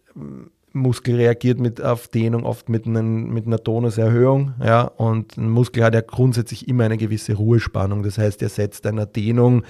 [0.73, 4.55] Muskel reagiert mit, auf Dehnung oft mit, einen, mit einer Tonuserhöhung.
[4.63, 4.83] Ja.
[4.83, 8.03] Und ein Muskel hat ja grundsätzlich immer eine gewisse Ruhespannung.
[8.03, 9.65] Das heißt, er setzt einer Dehnung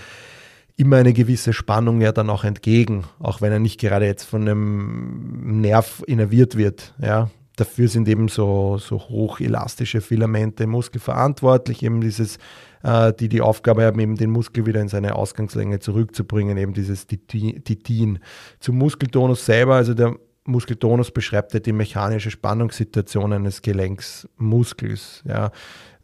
[0.77, 4.43] immer eine gewisse Spannung ja dann auch entgegen, auch wenn er nicht gerade jetzt von
[4.43, 6.95] einem Nerv innerviert wird.
[7.03, 7.31] Ja.
[7.57, 12.39] Dafür sind eben so, so hochelastische Filamente im Muskel verantwortlich, eben dieses,
[12.83, 17.07] äh, die die Aufgabe haben, eben den Muskel wieder in seine Ausgangslänge zurückzubringen, eben dieses
[17.07, 18.21] Titin.
[18.61, 25.23] Zum Muskeltonus selber, also der Muskeltonus beschreibt ja die mechanische Spannungssituation eines Gelenksmuskels.
[25.27, 25.51] Ja.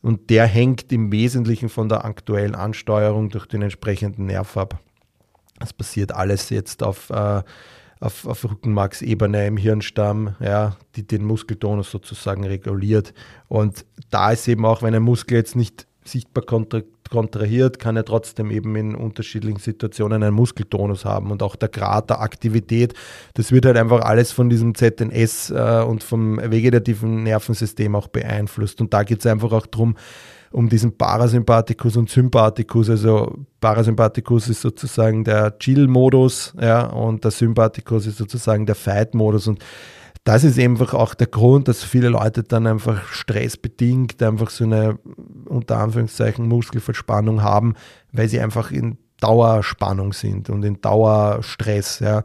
[0.02, 4.78] Und der hängt im Wesentlichen von der aktuellen Ansteuerung durch den entsprechenden Nerv ab.
[5.58, 7.42] Das passiert alles jetzt auf, äh,
[8.00, 13.14] auf, auf Rückenmarksebene im Hirnstamm, ja, die den Muskeltonus sozusagen reguliert.
[13.48, 16.44] Und da ist eben auch, wenn ein Muskel jetzt nicht sichtbar
[17.10, 22.10] kontrahiert, kann er trotzdem eben in unterschiedlichen Situationen einen Muskeltonus haben und auch der Grad
[22.10, 22.94] der Aktivität,
[23.34, 28.80] das wird halt einfach alles von diesem ZNS äh, und vom vegetativen Nervensystem auch beeinflusst.
[28.80, 29.96] Und da geht es einfach auch darum,
[30.52, 32.88] um diesen Parasympathikus und Sympathikus.
[32.88, 39.48] Also Parasympathikus ist sozusagen der Chill-Modus ja, und der Sympathikus ist sozusagen der Fight-Modus.
[39.48, 39.62] Und
[40.26, 44.98] das ist einfach auch der Grund, dass viele Leute dann einfach stressbedingt einfach so eine
[45.44, 47.74] unter Anführungszeichen Muskelverspannung haben,
[48.10, 52.00] weil sie einfach in Dauerspannung sind und in Dauerstress.
[52.00, 52.24] Ja.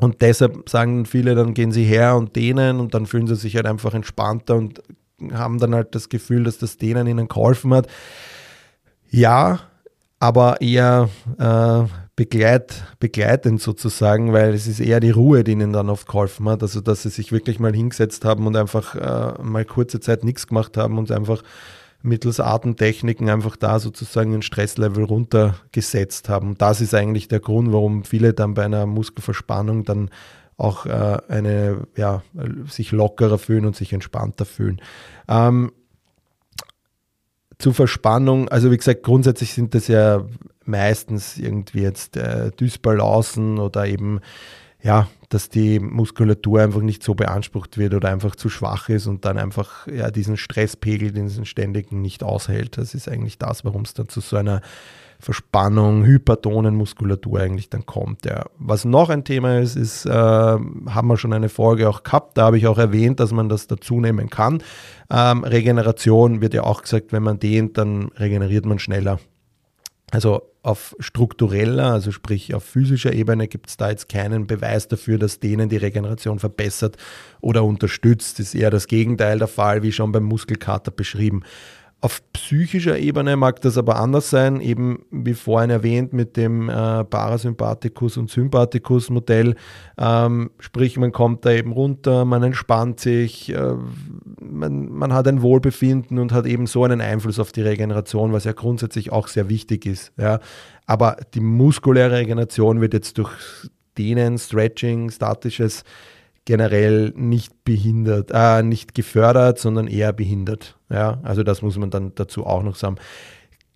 [0.00, 3.54] Und deshalb sagen viele, dann gehen sie her und dehnen und dann fühlen sie sich
[3.54, 4.82] halt einfach entspannter und
[5.30, 7.86] haben dann halt das Gefühl, dass das denen ihnen geholfen hat.
[9.10, 9.60] Ja,
[10.20, 11.84] aber eher äh,
[12.16, 16.62] begleit, begleitend sozusagen, weil es ist eher die Ruhe, die ihnen dann oft geholfen hat.
[16.62, 20.46] Also, dass sie sich wirklich mal hingesetzt haben und einfach äh, mal kurze Zeit nichts
[20.46, 21.42] gemacht haben und einfach
[22.02, 26.56] mittels Atemtechniken einfach da sozusagen den Stresslevel runtergesetzt haben.
[26.58, 30.10] Das ist eigentlich der Grund, warum viele dann bei einer Muskelverspannung dann
[30.56, 32.22] auch äh, eine, ja,
[32.68, 34.80] sich lockerer fühlen und sich entspannter fühlen.
[35.28, 35.72] Ähm,
[37.64, 40.22] zur Verspannung, also wie gesagt, grundsätzlich sind das ja
[40.66, 44.20] meistens irgendwie jetzt äh, Dysbalancen oder eben,
[44.84, 49.24] ja, dass die Muskulatur einfach nicht so beansprucht wird oder einfach zu schwach ist und
[49.24, 52.76] dann einfach ja, diesen Stresspegel, diesen ständigen nicht aushält.
[52.76, 54.60] Das ist eigentlich das, warum es dann zu so einer
[55.18, 58.26] Verspannung, hypertonen Muskulatur eigentlich dann kommt.
[58.26, 58.44] Ja.
[58.58, 62.44] Was noch ein Thema ist, ist, äh, haben wir schon eine Folge auch gehabt, da
[62.44, 64.62] habe ich auch erwähnt, dass man das dazu nehmen kann.
[65.10, 69.18] Ähm, Regeneration wird ja auch gesagt, wenn man dehnt, dann regeneriert man schneller.
[70.14, 75.18] Also auf struktureller, also sprich auf physischer Ebene gibt es da jetzt keinen Beweis dafür,
[75.18, 76.96] dass denen die Regeneration verbessert
[77.40, 78.38] oder unterstützt.
[78.38, 81.42] Das ist eher das Gegenteil der Fall, wie schon beim Muskelkater beschrieben.
[82.04, 87.02] Auf psychischer Ebene mag das aber anders sein, eben wie vorhin erwähnt mit dem äh,
[87.02, 89.54] Parasympathikus und Sympathikus Modell.
[89.96, 93.76] Ähm, sprich, man kommt da eben runter, man entspannt sich, äh,
[94.38, 98.44] man, man, hat ein Wohlbefinden und hat eben so einen Einfluss auf die Regeneration, was
[98.44, 100.12] ja grundsätzlich auch sehr wichtig ist.
[100.18, 100.40] Ja.
[100.84, 103.32] Aber die muskuläre Regeneration wird jetzt durch
[103.96, 105.84] Dehnen, Stretching, statisches
[106.44, 110.78] generell nicht behindert, äh, nicht gefördert, sondern eher behindert.
[110.90, 112.96] Ja, also das muss man dann dazu auch noch sagen.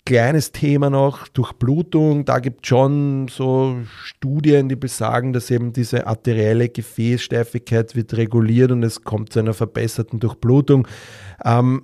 [0.05, 2.25] Kleines Thema noch, Durchblutung.
[2.25, 8.71] Da gibt es schon so Studien, die besagen, dass eben diese arterielle Gefäßsteifigkeit wird reguliert
[8.71, 10.89] und es kommt zu einer verbesserten Durchblutung.
[11.45, 11.83] Ähm,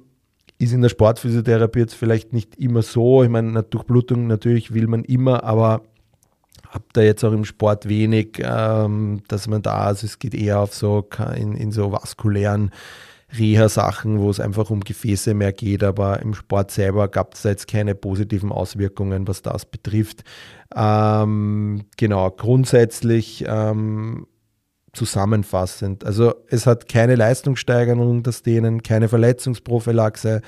[0.58, 3.22] ist in der Sportphysiotherapie jetzt vielleicht nicht immer so.
[3.22, 5.82] Ich meine, Durchblutung natürlich will man immer, aber
[6.74, 10.60] habe da jetzt auch im Sport wenig, ähm, dass man da, also es geht eher
[10.60, 12.70] auf so in, in so vaskulären
[13.36, 17.68] Reha-Sachen, wo es einfach um Gefäße mehr geht, aber im Sport selber gab es jetzt
[17.68, 20.24] keine positiven Auswirkungen, was das betrifft.
[20.74, 24.26] Ähm, genau, grundsätzlich ähm,
[24.92, 26.04] zusammenfassend.
[26.04, 30.40] Also es hat keine Leistungssteigerung das Dehnen, keine Verletzungsprophylaxe,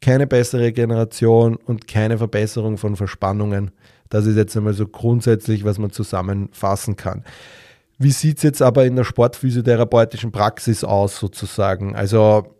[0.00, 3.72] keine bessere Generation und keine Verbesserung von Verspannungen.
[4.08, 7.24] Das ist jetzt einmal so grundsätzlich, was man zusammenfassen kann.
[7.98, 11.96] Wie sieht es jetzt aber in der sportphysiotherapeutischen Praxis aus, sozusagen?
[11.96, 12.54] Also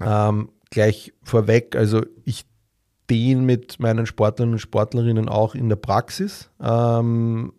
[0.00, 2.44] ähm, gleich vorweg, also ich
[3.08, 6.50] dehne mit meinen Sportlern und Sportlerinnen auch in der Praxis.
[6.60, 7.52] Ähm,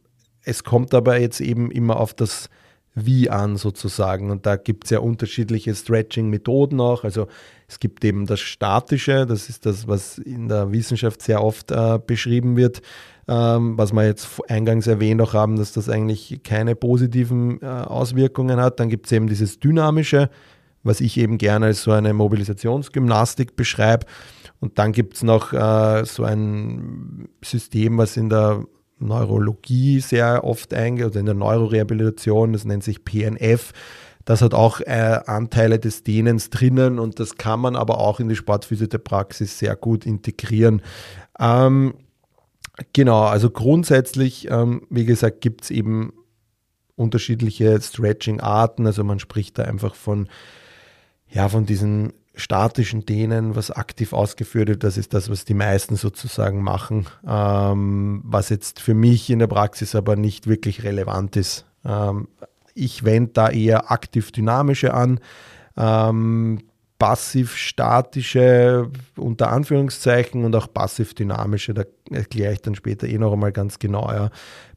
[0.43, 2.49] es kommt aber jetzt eben immer auf das
[2.95, 4.29] Wie an, sozusagen.
[4.29, 7.03] Und da gibt es ja unterschiedliche Stretching-Methoden auch.
[7.03, 7.27] Also
[7.67, 11.99] es gibt eben das Statische, das ist das, was in der Wissenschaft sehr oft äh,
[12.06, 12.82] beschrieben wird,
[13.28, 18.60] ähm, was wir jetzt eingangs erwähnt auch haben, dass das eigentlich keine positiven äh, Auswirkungen
[18.60, 18.80] hat.
[18.80, 20.30] Dann gibt es eben dieses Dynamische,
[20.84, 24.06] was ich eben gerne als so eine Mobilisationsgymnastik beschreibe.
[24.60, 28.63] Und dann gibt es noch äh, so ein System, was in der
[28.99, 33.73] Neurologie sehr oft eingeht, oder in der Neurorehabilitation, das nennt sich PNF.
[34.25, 38.29] Das hat auch äh, Anteile des Dehnens drinnen und das kann man aber auch in
[38.29, 40.81] die Sportphysiotherapie-Praxis sehr gut integrieren.
[41.39, 41.95] Ähm,
[42.93, 46.13] genau, also grundsätzlich, ähm, wie gesagt, gibt es eben
[46.95, 48.86] unterschiedliche Stretching-Arten.
[48.86, 50.27] Also man spricht da einfach von,
[51.29, 54.83] ja, von diesen statischen Dehnen, was aktiv ausgeführt wird.
[54.83, 59.47] Das ist das, was die meisten sozusagen machen, ähm, was jetzt für mich in der
[59.47, 61.65] Praxis aber nicht wirklich relevant ist.
[61.86, 62.27] Ähm,
[62.73, 65.19] ich wende da eher aktiv-dynamische an.
[65.77, 66.59] Ähm,
[66.99, 73.77] passiv-statische unter Anführungszeichen und auch passiv-dynamische, da erkläre ich dann später eh noch einmal ganz
[73.77, 74.09] genau.
[74.09, 74.29] Ja.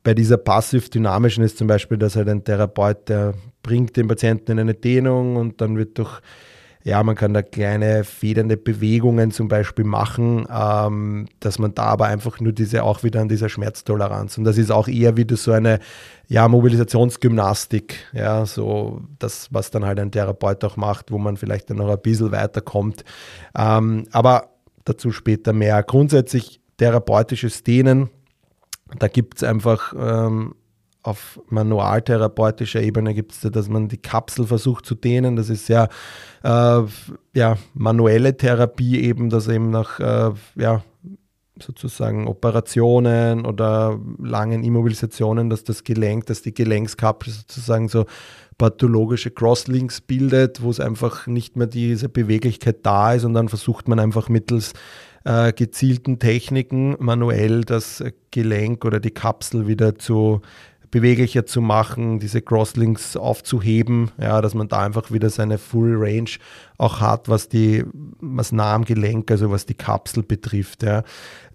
[0.03, 4.59] Bei dieser passiv-dynamischen ist zum Beispiel, dass halt ein Therapeut, der bringt den Patienten in
[4.59, 6.21] eine Dehnung und dann wird durch
[6.87, 12.07] ja, man kann da kleine federnde Bewegungen zum Beispiel machen, ähm, dass man da aber
[12.07, 15.51] einfach nur diese auch wieder an dieser Schmerztoleranz und das ist auch eher wieder so
[15.51, 15.81] eine
[16.29, 21.71] ja, Mobilisationsgymnastik, ja, so das, was dann halt ein Therapeut auch macht, wo man vielleicht
[21.71, 23.05] dann noch ein bisschen weiterkommt.
[23.59, 24.51] Ähm, aber
[24.85, 25.83] dazu später mehr.
[25.83, 28.11] Grundsätzlich therapeutisches Dehnen,
[28.97, 30.55] da gibt es einfach ähm,
[31.07, 35.37] auf manualtherapeutischer Ebene gibt es da, dass man die Kapsel versucht zu dehnen.
[35.37, 35.89] Das ist ja,
[36.43, 36.83] äh,
[37.35, 40.83] ja manuelle Therapie eben, dass eben nach äh, ja,
[41.63, 48.05] sozusagen Operationen oder langen Immobilisationen, dass das Gelenk, dass die Gelenkskapsel sozusagen so
[48.59, 53.89] pathologische Crosslinks bildet, wo es einfach nicht mehr diese Beweglichkeit da ist und dann versucht
[53.89, 54.73] man einfach mittels
[55.25, 60.41] äh, gezielten Techniken manuell das Gelenk oder die Kapsel wieder zu
[60.91, 66.31] beweglicher zu machen, diese Crosslinks aufzuheben, ja, dass man da einfach wieder seine Full Range
[66.79, 67.85] auch hat, was die,
[68.21, 70.83] was nah am Gelenk, also was die Kapsel betrifft.
[70.83, 71.03] Ja.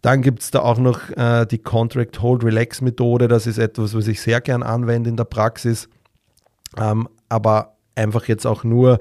[0.02, 3.96] Dann gibt es da auch noch äh, die Contract Hold Relax Methode, das ist etwas,
[3.96, 5.90] was ich sehr gern anwende in der Praxis,
[6.78, 9.00] ähm, aber einfach jetzt auch nur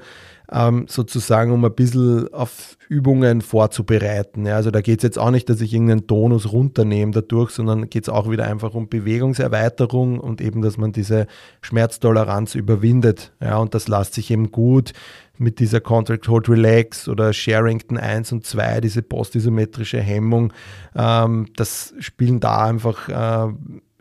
[0.53, 4.47] ähm, sozusagen, um ein bisschen auf Übungen vorzubereiten.
[4.47, 7.89] Ja, also da geht es jetzt auch nicht, dass ich irgendeinen Tonus runternehme dadurch, sondern
[7.89, 11.27] geht es auch wieder einfach um Bewegungserweiterung und eben, dass man diese
[11.63, 13.33] Schmerztoleranz überwindet.
[13.41, 14.93] Ja, und das lässt sich eben gut
[15.39, 20.53] mit dieser Contract Hold Relax oder Sharrington 1 und 2, diese postisometrische Hemmung,
[20.95, 23.53] ähm, das spielen da einfach äh,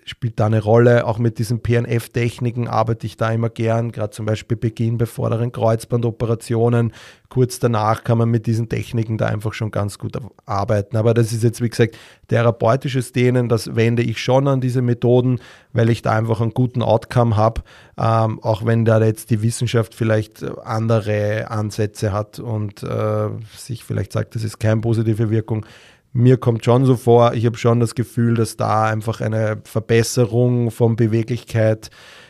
[0.09, 1.05] spielt da eine Rolle.
[1.05, 5.51] Auch mit diesen PNF-Techniken arbeite ich da immer gern, gerade zum Beispiel Beginn bei vorderen
[5.51, 6.93] Kreuzbandoperationen.
[7.29, 10.97] Kurz danach kann man mit diesen Techniken da einfach schon ganz gut arbeiten.
[10.97, 11.95] Aber das ist jetzt, wie gesagt,
[12.27, 15.39] therapeutisches Dehnen, das wende ich schon an diese Methoden,
[15.73, 17.61] weil ich da einfach einen guten Outcome habe,
[17.97, 24.13] ähm, auch wenn da jetzt die Wissenschaft vielleicht andere Ansätze hat und äh, sich vielleicht
[24.13, 25.65] sagt, das ist keine positive Wirkung
[26.11, 30.71] mir kommt schon so vor, ich habe schon das Gefühl, dass da einfach eine Verbesserung
[30.71, 31.89] von Beweglichkeit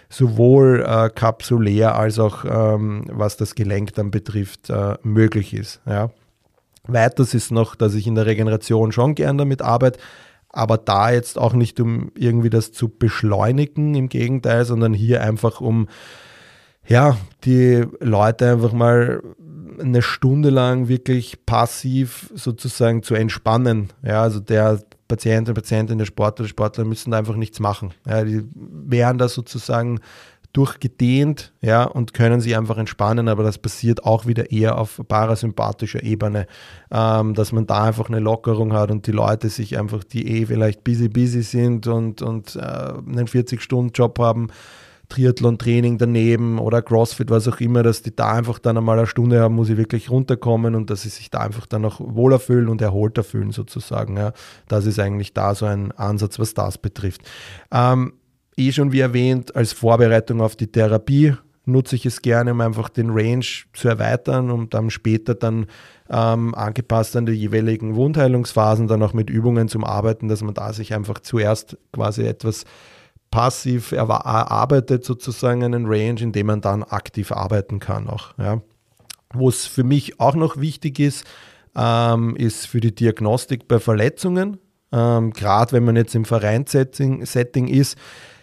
[0.10, 5.82] sowohl äh, kapsulär als auch ähm, was das Gelenk dann betrifft, äh, möglich ist.
[5.86, 6.10] Ja.
[6.88, 10.00] Weiters ist noch, dass ich in der Regeneration schon gern damit arbeite,
[10.50, 15.62] aber da jetzt auch nicht um irgendwie das zu beschleunigen, im Gegenteil, sondern hier einfach
[15.62, 15.88] um
[16.90, 19.22] ja, die Leute einfach mal
[19.80, 23.90] eine Stunde lang wirklich passiv sozusagen zu entspannen.
[24.04, 27.94] Ja, also der Patient, der Patientin, der Sportler, der Sportler müssen da einfach nichts machen.
[28.06, 30.00] Ja, die werden da sozusagen
[30.52, 36.02] durchgedehnt, ja, und können sich einfach entspannen, aber das passiert auch wieder eher auf parasympathischer
[36.02, 36.48] Ebene,
[36.92, 40.48] ähm, dass man da einfach eine Lockerung hat und die Leute sich einfach, die eh
[40.48, 44.48] vielleicht busy, busy sind und, und äh, einen 40-Stunden-Job haben,
[45.10, 49.42] Triathlon-Training daneben oder Crossfit, was auch immer, dass die da einfach dann einmal eine Stunde
[49.42, 52.70] haben, muss ich wirklich runterkommen und dass sie sich da einfach dann auch wohler fühlen
[52.70, 54.18] und erholter fühlen sozusagen.
[54.18, 54.34] Ja.
[54.68, 57.22] Das ist eigentlich da so ein Ansatz, was das betrifft.
[57.72, 58.14] Ähm,
[58.56, 61.34] eh schon wie erwähnt, als Vorbereitung auf die Therapie
[61.66, 65.68] nutze ich es gerne, um einfach den Range zu erweitern und dann später dann
[66.10, 70.74] ähm, angepasst an die jeweiligen Wundheilungsphasen dann auch mit Übungen zum Arbeiten, dass man da
[70.74, 72.66] sich einfach zuerst quasi etwas
[73.32, 78.38] passiv erarbeitet sozusagen einen Range, in dem man dann aktiv arbeiten kann auch.
[78.38, 78.62] Ja.
[79.34, 81.26] Wo es für mich auch noch wichtig ist,
[81.76, 84.58] ähm, ist für die Diagnostik bei Verletzungen.
[84.92, 87.98] Ähm, Gerade wenn man jetzt im Vereinssetting Setting ist,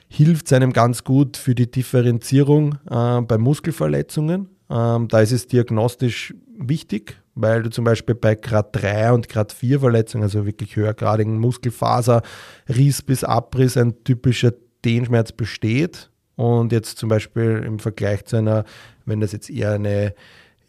[0.09, 4.49] hilft es einem ganz gut für die Differenzierung äh, bei Muskelverletzungen.
[4.71, 9.53] Ähm, da ist es diagnostisch wichtig, weil du zum Beispiel bei Grad 3 und Grad
[9.53, 12.23] 4 Verletzungen, also wirklich höhergradigen Muskelfaser,
[12.69, 14.53] Riss bis Abriss, ein typischer
[14.87, 18.65] Dehnschmerz besteht und jetzt zum Beispiel im Vergleich zu einer,
[19.05, 20.15] wenn das jetzt eher eine,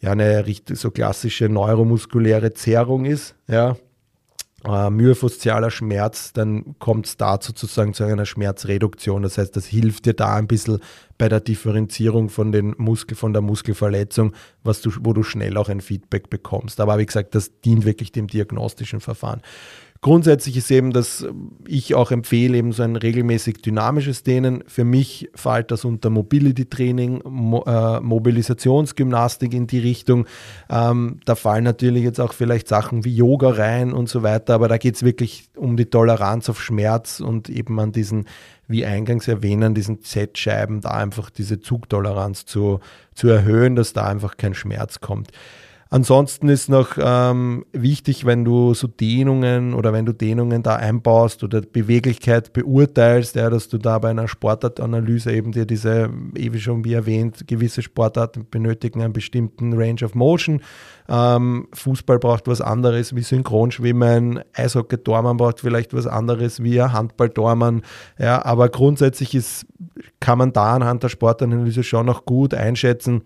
[0.02, 3.78] ja, eine richtig so klassische neuromuskuläre Zerrung ist, ja,
[4.66, 9.22] äh, myofaszialer Schmerz, dann kommt es da sozusagen zu einer Schmerzreduktion.
[9.22, 10.80] Das heißt, das hilft dir da ein bisschen
[11.18, 15.70] bei der Differenzierung von, den Muskel, von der Muskelverletzung, was du, wo du schnell auch
[15.70, 16.80] ein Feedback bekommst.
[16.80, 19.42] Aber wie gesagt, das dient wirklich dem diagnostischen Verfahren.
[20.02, 21.26] Grundsätzlich ist eben, dass
[21.68, 24.64] ich auch empfehle, eben so ein regelmäßig dynamisches Dehnen.
[24.68, 30.28] Für mich fällt das unter Mobility Training, Mo äh, Mobilisationsgymnastik in die Richtung.
[30.70, 34.68] Ähm, da fallen natürlich jetzt auch vielleicht Sachen wie Yoga rein und so weiter, aber
[34.68, 38.28] da geht es wirklich um die Toleranz auf Schmerz und eben an diesen,
[38.68, 42.82] wie eingangs erwähnen, diesen Z-Scheiben da einfach diese Zugtoleranz zu,
[43.16, 45.32] zu erhöhen, dass da einfach kein Schmerz kommt.
[45.90, 51.44] Ansonsten ist noch ähm, wichtig, wenn du so Dehnungen oder wenn du Dehnungen da einbaust
[51.44, 56.84] oder Beweglichkeit beurteilst, ja, dass du da bei einer Sportartanalyse eben dir diese, ewig schon
[56.84, 60.62] wie erwähnt, gewisse Sportarten benötigen einen bestimmten Range of Motion.
[61.08, 67.82] Ähm, Fußball braucht was anderes wie Synchronschwimmen, Eishockey-Dormann braucht vielleicht was anderes wie Handball-Dormann.
[68.20, 69.66] Ja, aber grundsätzlich ist,
[70.20, 73.22] kann man da anhand der Sportanalyse schon noch gut einschätzen,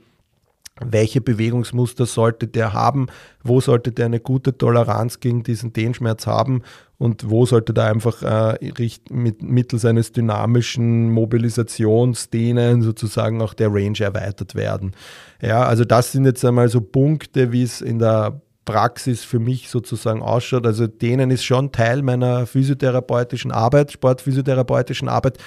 [0.86, 3.08] welche Bewegungsmuster sollte der haben,
[3.44, 6.64] wo sollte der eine gute Toleranz gegen diesen Dehnschmerz haben
[6.98, 14.00] und wo sollte der einfach äh, mit, mittels eines dynamischen Mobilisationsdehnen sozusagen auch der Range
[14.00, 14.94] erweitert werden.
[15.42, 19.70] Ja, also das sind jetzt einmal so Punkte, wie es in der Praxis für mich
[19.70, 20.66] sozusagen ausschaut.
[20.68, 25.40] Also denen ist schon Teil meiner physiotherapeutischen Arbeit, sportphysiotherapeutischen Arbeit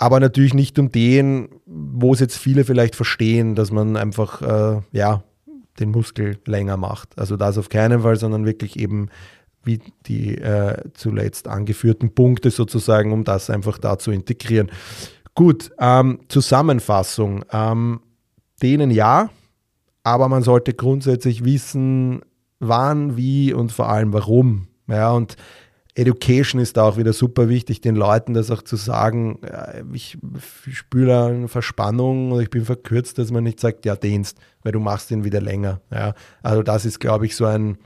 [0.00, 4.80] aber natürlich nicht um den, wo es jetzt viele vielleicht verstehen, dass man einfach äh,
[4.92, 5.22] ja,
[5.78, 7.18] den Muskel länger macht.
[7.18, 9.10] Also das auf keinen Fall, sondern wirklich eben
[9.62, 14.70] wie die äh, zuletzt angeführten Punkte sozusagen, um das einfach da zu integrieren.
[15.34, 17.44] Gut, ähm, Zusammenfassung.
[17.52, 18.00] Ähm,
[18.62, 19.28] denen ja,
[20.02, 22.22] aber man sollte grundsätzlich wissen,
[22.58, 24.68] wann, wie und vor allem warum.
[24.86, 25.36] Ja, und
[25.94, 29.40] Education ist da auch wieder super wichtig, den Leuten das auch zu sagen,
[29.92, 30.18] ich
[30.70, 34.80] spüre eine Verspannung und ich bin verkürzt, dass man nicht sagt, ja, Dienst, weil du
[34.80, 35.80] machst den wieder länger.
[35.90, 37.78] Ja, also das ist, glaube ich, so ein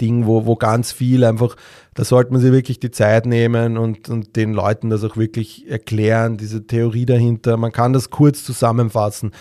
[0.00, 1.56] Ding, wo, wo ganz viel einfach,
[1.94, 5.68] da sollte man sich wirklich die Zeit nehmen und, und den Leuten das auch wirklich
[5.68, 7.56] erklären, diese Theorie dahinter.
[7.56, 9.32] Man kann das kurz zusammenfassen,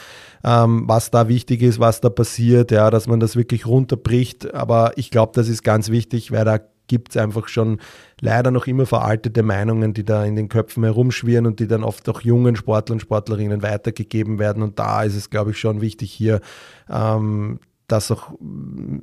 [0.43, 4.53] ähm, was da wichtig ist, was da passiert, ja, dass man das wirklich runterbricht.
[4.53, 6.59] Aber ich glaube, das ist ganz wichtig, weil da
[6.91, 7.79] gibt es einfach schon
[8.19, 12.09] leider noch immer veraltete Meinungen, die da in den Köpfen herumschwirren und die dann oft
[12.09, 14.61] auch jungen Sportlern und Sportlerinnen weitergegeben werden.
[14.61, 16.41] Und da ist es, glaube ich, schon wichtig, hier
[16.89, 18.97] ähm, das auch mm,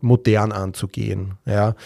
[0.00, 1.34] modern anzugehen.
[1.46, 1.76] Ja.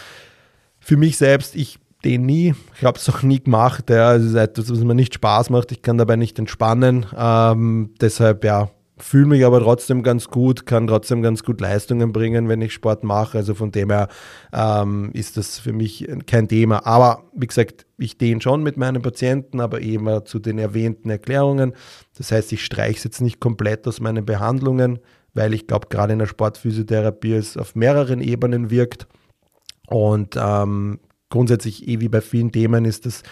[0.79, 2.55] Für mich selbst, ich den nie.
[2.75, 3.91] Ich habe es auch nie gemacht.
[3.91, 4.15] Ja.
[4.15, 5.71] Es ist etwas, was mir nicht Spaß macht.
[5.71, 7.05] Ich kann dabei nicht entspannen.
[7.15, 12.47] Ähm, deshalb, ja, fühle mich aber trotzdem ganz gut, kann trotzdem ganz gut Leistungen bringen,
[12.47, 13.39] wenn ich Sport mache.
[13.39, 14.07] Also von dem her
[14.53, 16.85] ähm, ist das für mich kein Thema.
[16.85, 21.73] Aber wie gesagt, ich dehne schon mit meinen Patienten, aber eben zu den erwähnten Erklärungen.
[22.17, 24.99] Das heißt, ich streiche es jetzt nicht komplett aus meinen Behandlungen,
[25.33, 29.07] weil ich glaube, gerade in der Sportphysiotherapie es auf mehreren Ebenen wirkt.
[29.87, 33.23] Und ähm, grundsätzlich, eh wie bei vielen Themen, ist das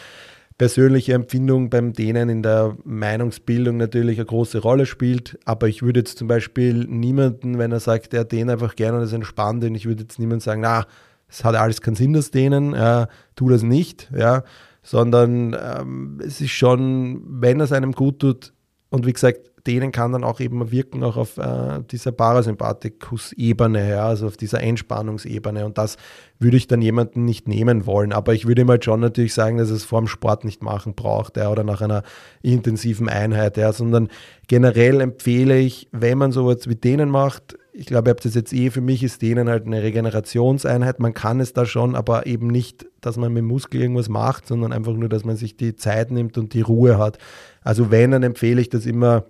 [0.61, 5.39] persönliche Empfindung beim Dehnen in der Meinungsbildung natürlich eine große Rolle spielt.
[5.43, 9.03] Aber ich würde jetzt zum Beispiel niemanden, wenn er sagt, er dehnt einfach gerne und
[9.03, 10.85] ist entspannt, und ich würde jetzt niemanden sagen, na,
[11.27, 14.43] es hat alles keinen Sinn, das Dehnen, äh, tu das nicht, ja,
[14.83, 18.53] sondern ähm, es ist schon, wenn es einem gut tut,
[18.91, 24.07] und wie gesagt, denen kann dann auch eben wirken, auch auf äh, dieser Parasympathikus-Ebene, ja,
[24.07, 25.65] also auf dieser Entspannungsebene.
[25.65, 25.97] Und das
[26.39, 28.13] würde ich dann jemanden nicht nehmen wollen.
[28.13, 31.37] Aber ich würde mal schon natürlich sagen, dass es vor dem Sport nicht machen braucht
[31.37, 32.03] ja, oder nach einer
[32.41, 34.09] intensiven Einheit, ja, sondern
[34.47, 38.51] generell empfehle ich, wenn man sowas wie denen macht, ich glaube, ihr habt das jetzt
[38.53, 40.99] eh, für mich ist denen halt eine Regenerationseinheit.
[40.99, 44.47] Man kann es da schon, aber eben nicht, dass man mit dem Muskel irgendwas macht,
[44.47, 47.17] sondern einfach nur, dass man sich die Zeit nimmt und die Ruhe hat.
[47.61, 49.25] Also wenn, dann empfehle ich das immer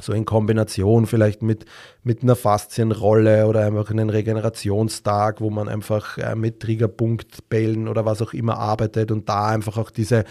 [0.00, 1.64] so in Kombination vielleicht mit,
[2.02, 8.22] mit einer Faszienrolle oder einfach einen Regenerationstag, wo man einfach äh, mit Triggerpunktbällen oder was
[8.22, 10.24] auch immer arbeitet und da einfach auch diese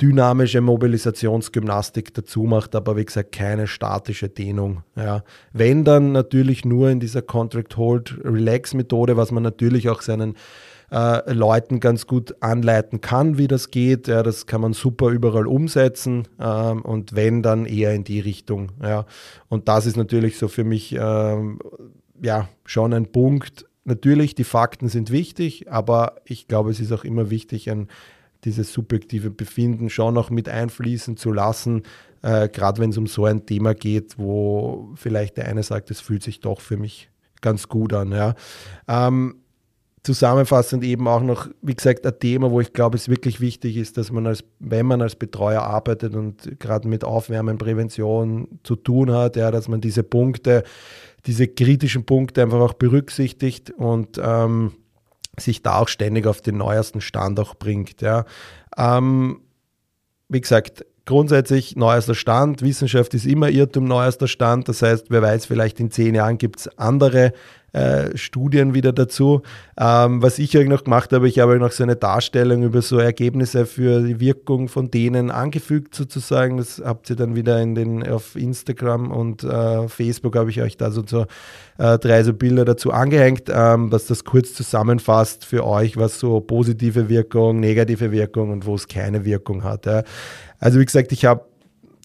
[0.00, 4.82] dynamische Mobilisationsgymnastik dazu macht, aber wie gesagt keine statische Dehnung.
[4.94, 5.22] Ja.
[5.52, 10.36] Wenn dann natürlich nur in dieser Contract Hold Relax Methode, was man natürlich auch seinen
[10.90, 14.08] äh, Leuten ganz gut anleiten kann, wie das geht.
[14.08, 18.72] Ja, das kann man super überall umsetzen ähm, und wenn, dann eher in die Richtung.
[18.82, 19.06] Ja.
[19.48, 21.58] Und das ist natürlich so für mich ähm,
[22.22, 23.66] ja, schon ein Punkt.
[23.84, 27.88] Natürlich, die Fakten sind wichtig, aber ich glaube, es ist auch immer wichtig, ein,
[28.44, 31.82] dieses subjektive Befinden schon auch mit einfließen zu lassen,
[32.22, 36.00] äh, gerade wenn es um so ein Thema geht, wo vielleicht der eine sagt, es
[36.00, 37.10] fühlt sich doch für mich
[37.40, 38.12] ganz gut an.
[38.12, 38.34] Ja.
[38.88, 39.36] Ähm,
[40.06, 43.98] zusammenfassend eben auch noch, wie gesagt, ein Thema, wo ich glaube, es wirklich wichtig ist,
[43.98, 49.12] dass man als, wenn man als Betreuer arbeitet und gerade mit Aufwärmen, Prävention zu tun
[49.12, 50.62] hat, ja, dass man diese Punkte,
[51.26, 54.72] diese kritischen Punkte einfach auch berücksichtigt und ähm,
[55.38, 58.00] sich da auch ständig auf den neuesten Stand auch bringt.
[58.00, 58.24] Ja.
[58.78, 59.40] Ähm,
[60.28, 62.62] wie gesagt, grundsätzlich neuester Stand.
[62.62, 64.68] Wissenschaft ist immer Irrtum, neuester Stand.
[64.68, 67.32] Das heißt, wer weiß, vielleicht in zehn Jahren gibt es andere
[67.72, 69.42] äh, Studien wieder dazu.
[69.78, 72.80] Ähm, was ich euch noch gemacht habe, ich habe euch noch so eine Darstellung über
[72.80, 76.56] so Ergebnisse für die Wirkung von denen angefügt sozusagen.
[76.56, 80.76] Das habt ihr dann wieder in den, auf Instagram und äh, Facebook habe ich euch
[80.76, 81.26] da so, so
[81.78, 86.40] äh, drei so Bilder dazu angehängt, ähm, was das kurz zusammenfasst für euch, was so
[86.40, 89.86] positive Wirkung, negative Wirkung und wo es keine Wirkung hat.
[89.86, 90.02] Ja.
[90.58, 91.44] Also wie gesagt, ich habe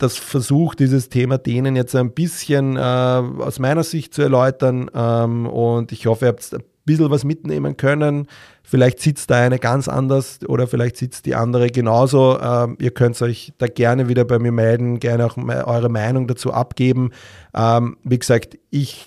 [0.01, 4.89] das versucht, dieses Thema denen jetzt ein bisschen äh, aus meiner Sicht zu erläutern.
[4.93, 8.27] Ähm, und ich hoffe, ihr habt ein bisschen was mitnehmen können.
[8.63, 12.39] Vielleicht sitzt da eine ganz anders oder vielleicht sitzt die andere genauso.
[12.39, 16.53] Ähm, ihr könnt euch da gerne wieder bei mir melden, gerne auch eure Meinung dazu
[16.53, 17.11] abgeben.
[17.53, 19.05] Ähm, wie gesagt, ich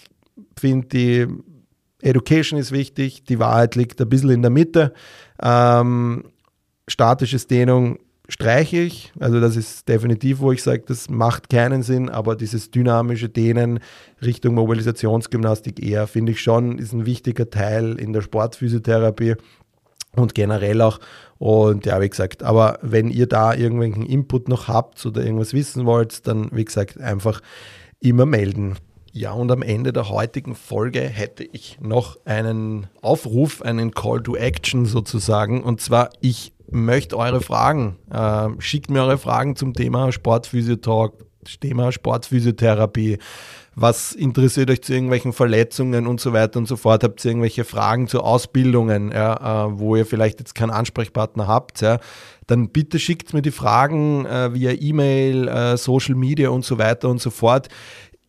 [0.59, 1.27] finde die
[2.03, 4.93] Education ist wichtig, die Wahrheit liegt ein bisschen in der Mitte.
[5.43, 6.25] Ähm,
[6.87, 7.99] statische Dehnung
[8.29, 9.13] streiche ich.
[9.19, 13.81] Also das ist definitiv, wo ich sage, das macht keinen Sinn, aber dieses dynamische Dehnen
[14.23, 19.35] Richtung Mobilisationsgymnastik eher, finde ich schon, ist ein wichtiger Teil in der Sportphysiotherapie
[20.17, 21.01] und generell auch.
[21.39, 25.85] Und ja, wie gesagt, aber wenn ihr da irgendwelchen Input noch habt oder irgendwas wissen
[25.85, 27.41] wollt, dann wie gesagt einfach
[28.01, 28.77] immer melden.
[29.13, 34.35] Ja, und am Ende der heutigen Folge hätte ich noch einen Aufruf, einen Call to
[34.35, 35.63] Action sozusagen.
[35.63, 37.97] Und zwar, ich möchte eure Fragen.
[38.11, 41.15] Äh, schickt mir eure Fragen zum Thema Sportphysiotalk,
[41.61, 43.19] Thema Sportphysiotherapie.
[43.77, 47.03] Was interessiert euch zu irgendwelchen Verletzungen und so weiter und so fort?
[47.03, 51.81] Habt ihr irgendwelche Fragen zu Ausbildungen, ja, äh, wo ihr vielleicht jetzt keinen Ansprechpartner habt?
[51.81, 51.99] Ja?
[52.47, 57.09] Dann bitte schickt mir die Fragen äh, via E-Mail, äh, Social Media und so weiter
[57.09, 57.69] und so fort.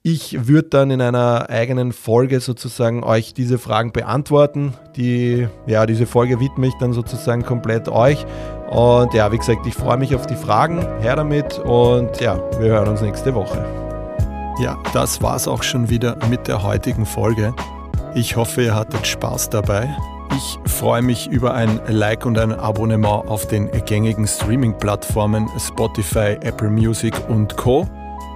[0.08, 4.76] Ich würde dann in einer eigenen Folge sozusagen euch diese Fragen beantworten.
[4.96, 8.24] Die, ja, diese Folge widme ich dann sozusagen komplett euch.
[8.70, 10.86] Und ja, wie gesagt, ich freue mich auf die Fragen.
[11.00, 13.66] Her damit und ja, wir hören uns nächste Woche.
[14.62, 17.56] Ja, das war's auch schon wieder mit der heutigen Folge.
[18.14, 19.90] Ich hoffe, ihr hattet Spaß dabei.
[20.38, 26.70] Ich freue mich über ein Like und ein Abonnement auf den gängigen Streaming-Plattformen Spotify, Apple
[26.70, 27.88] Music und Co.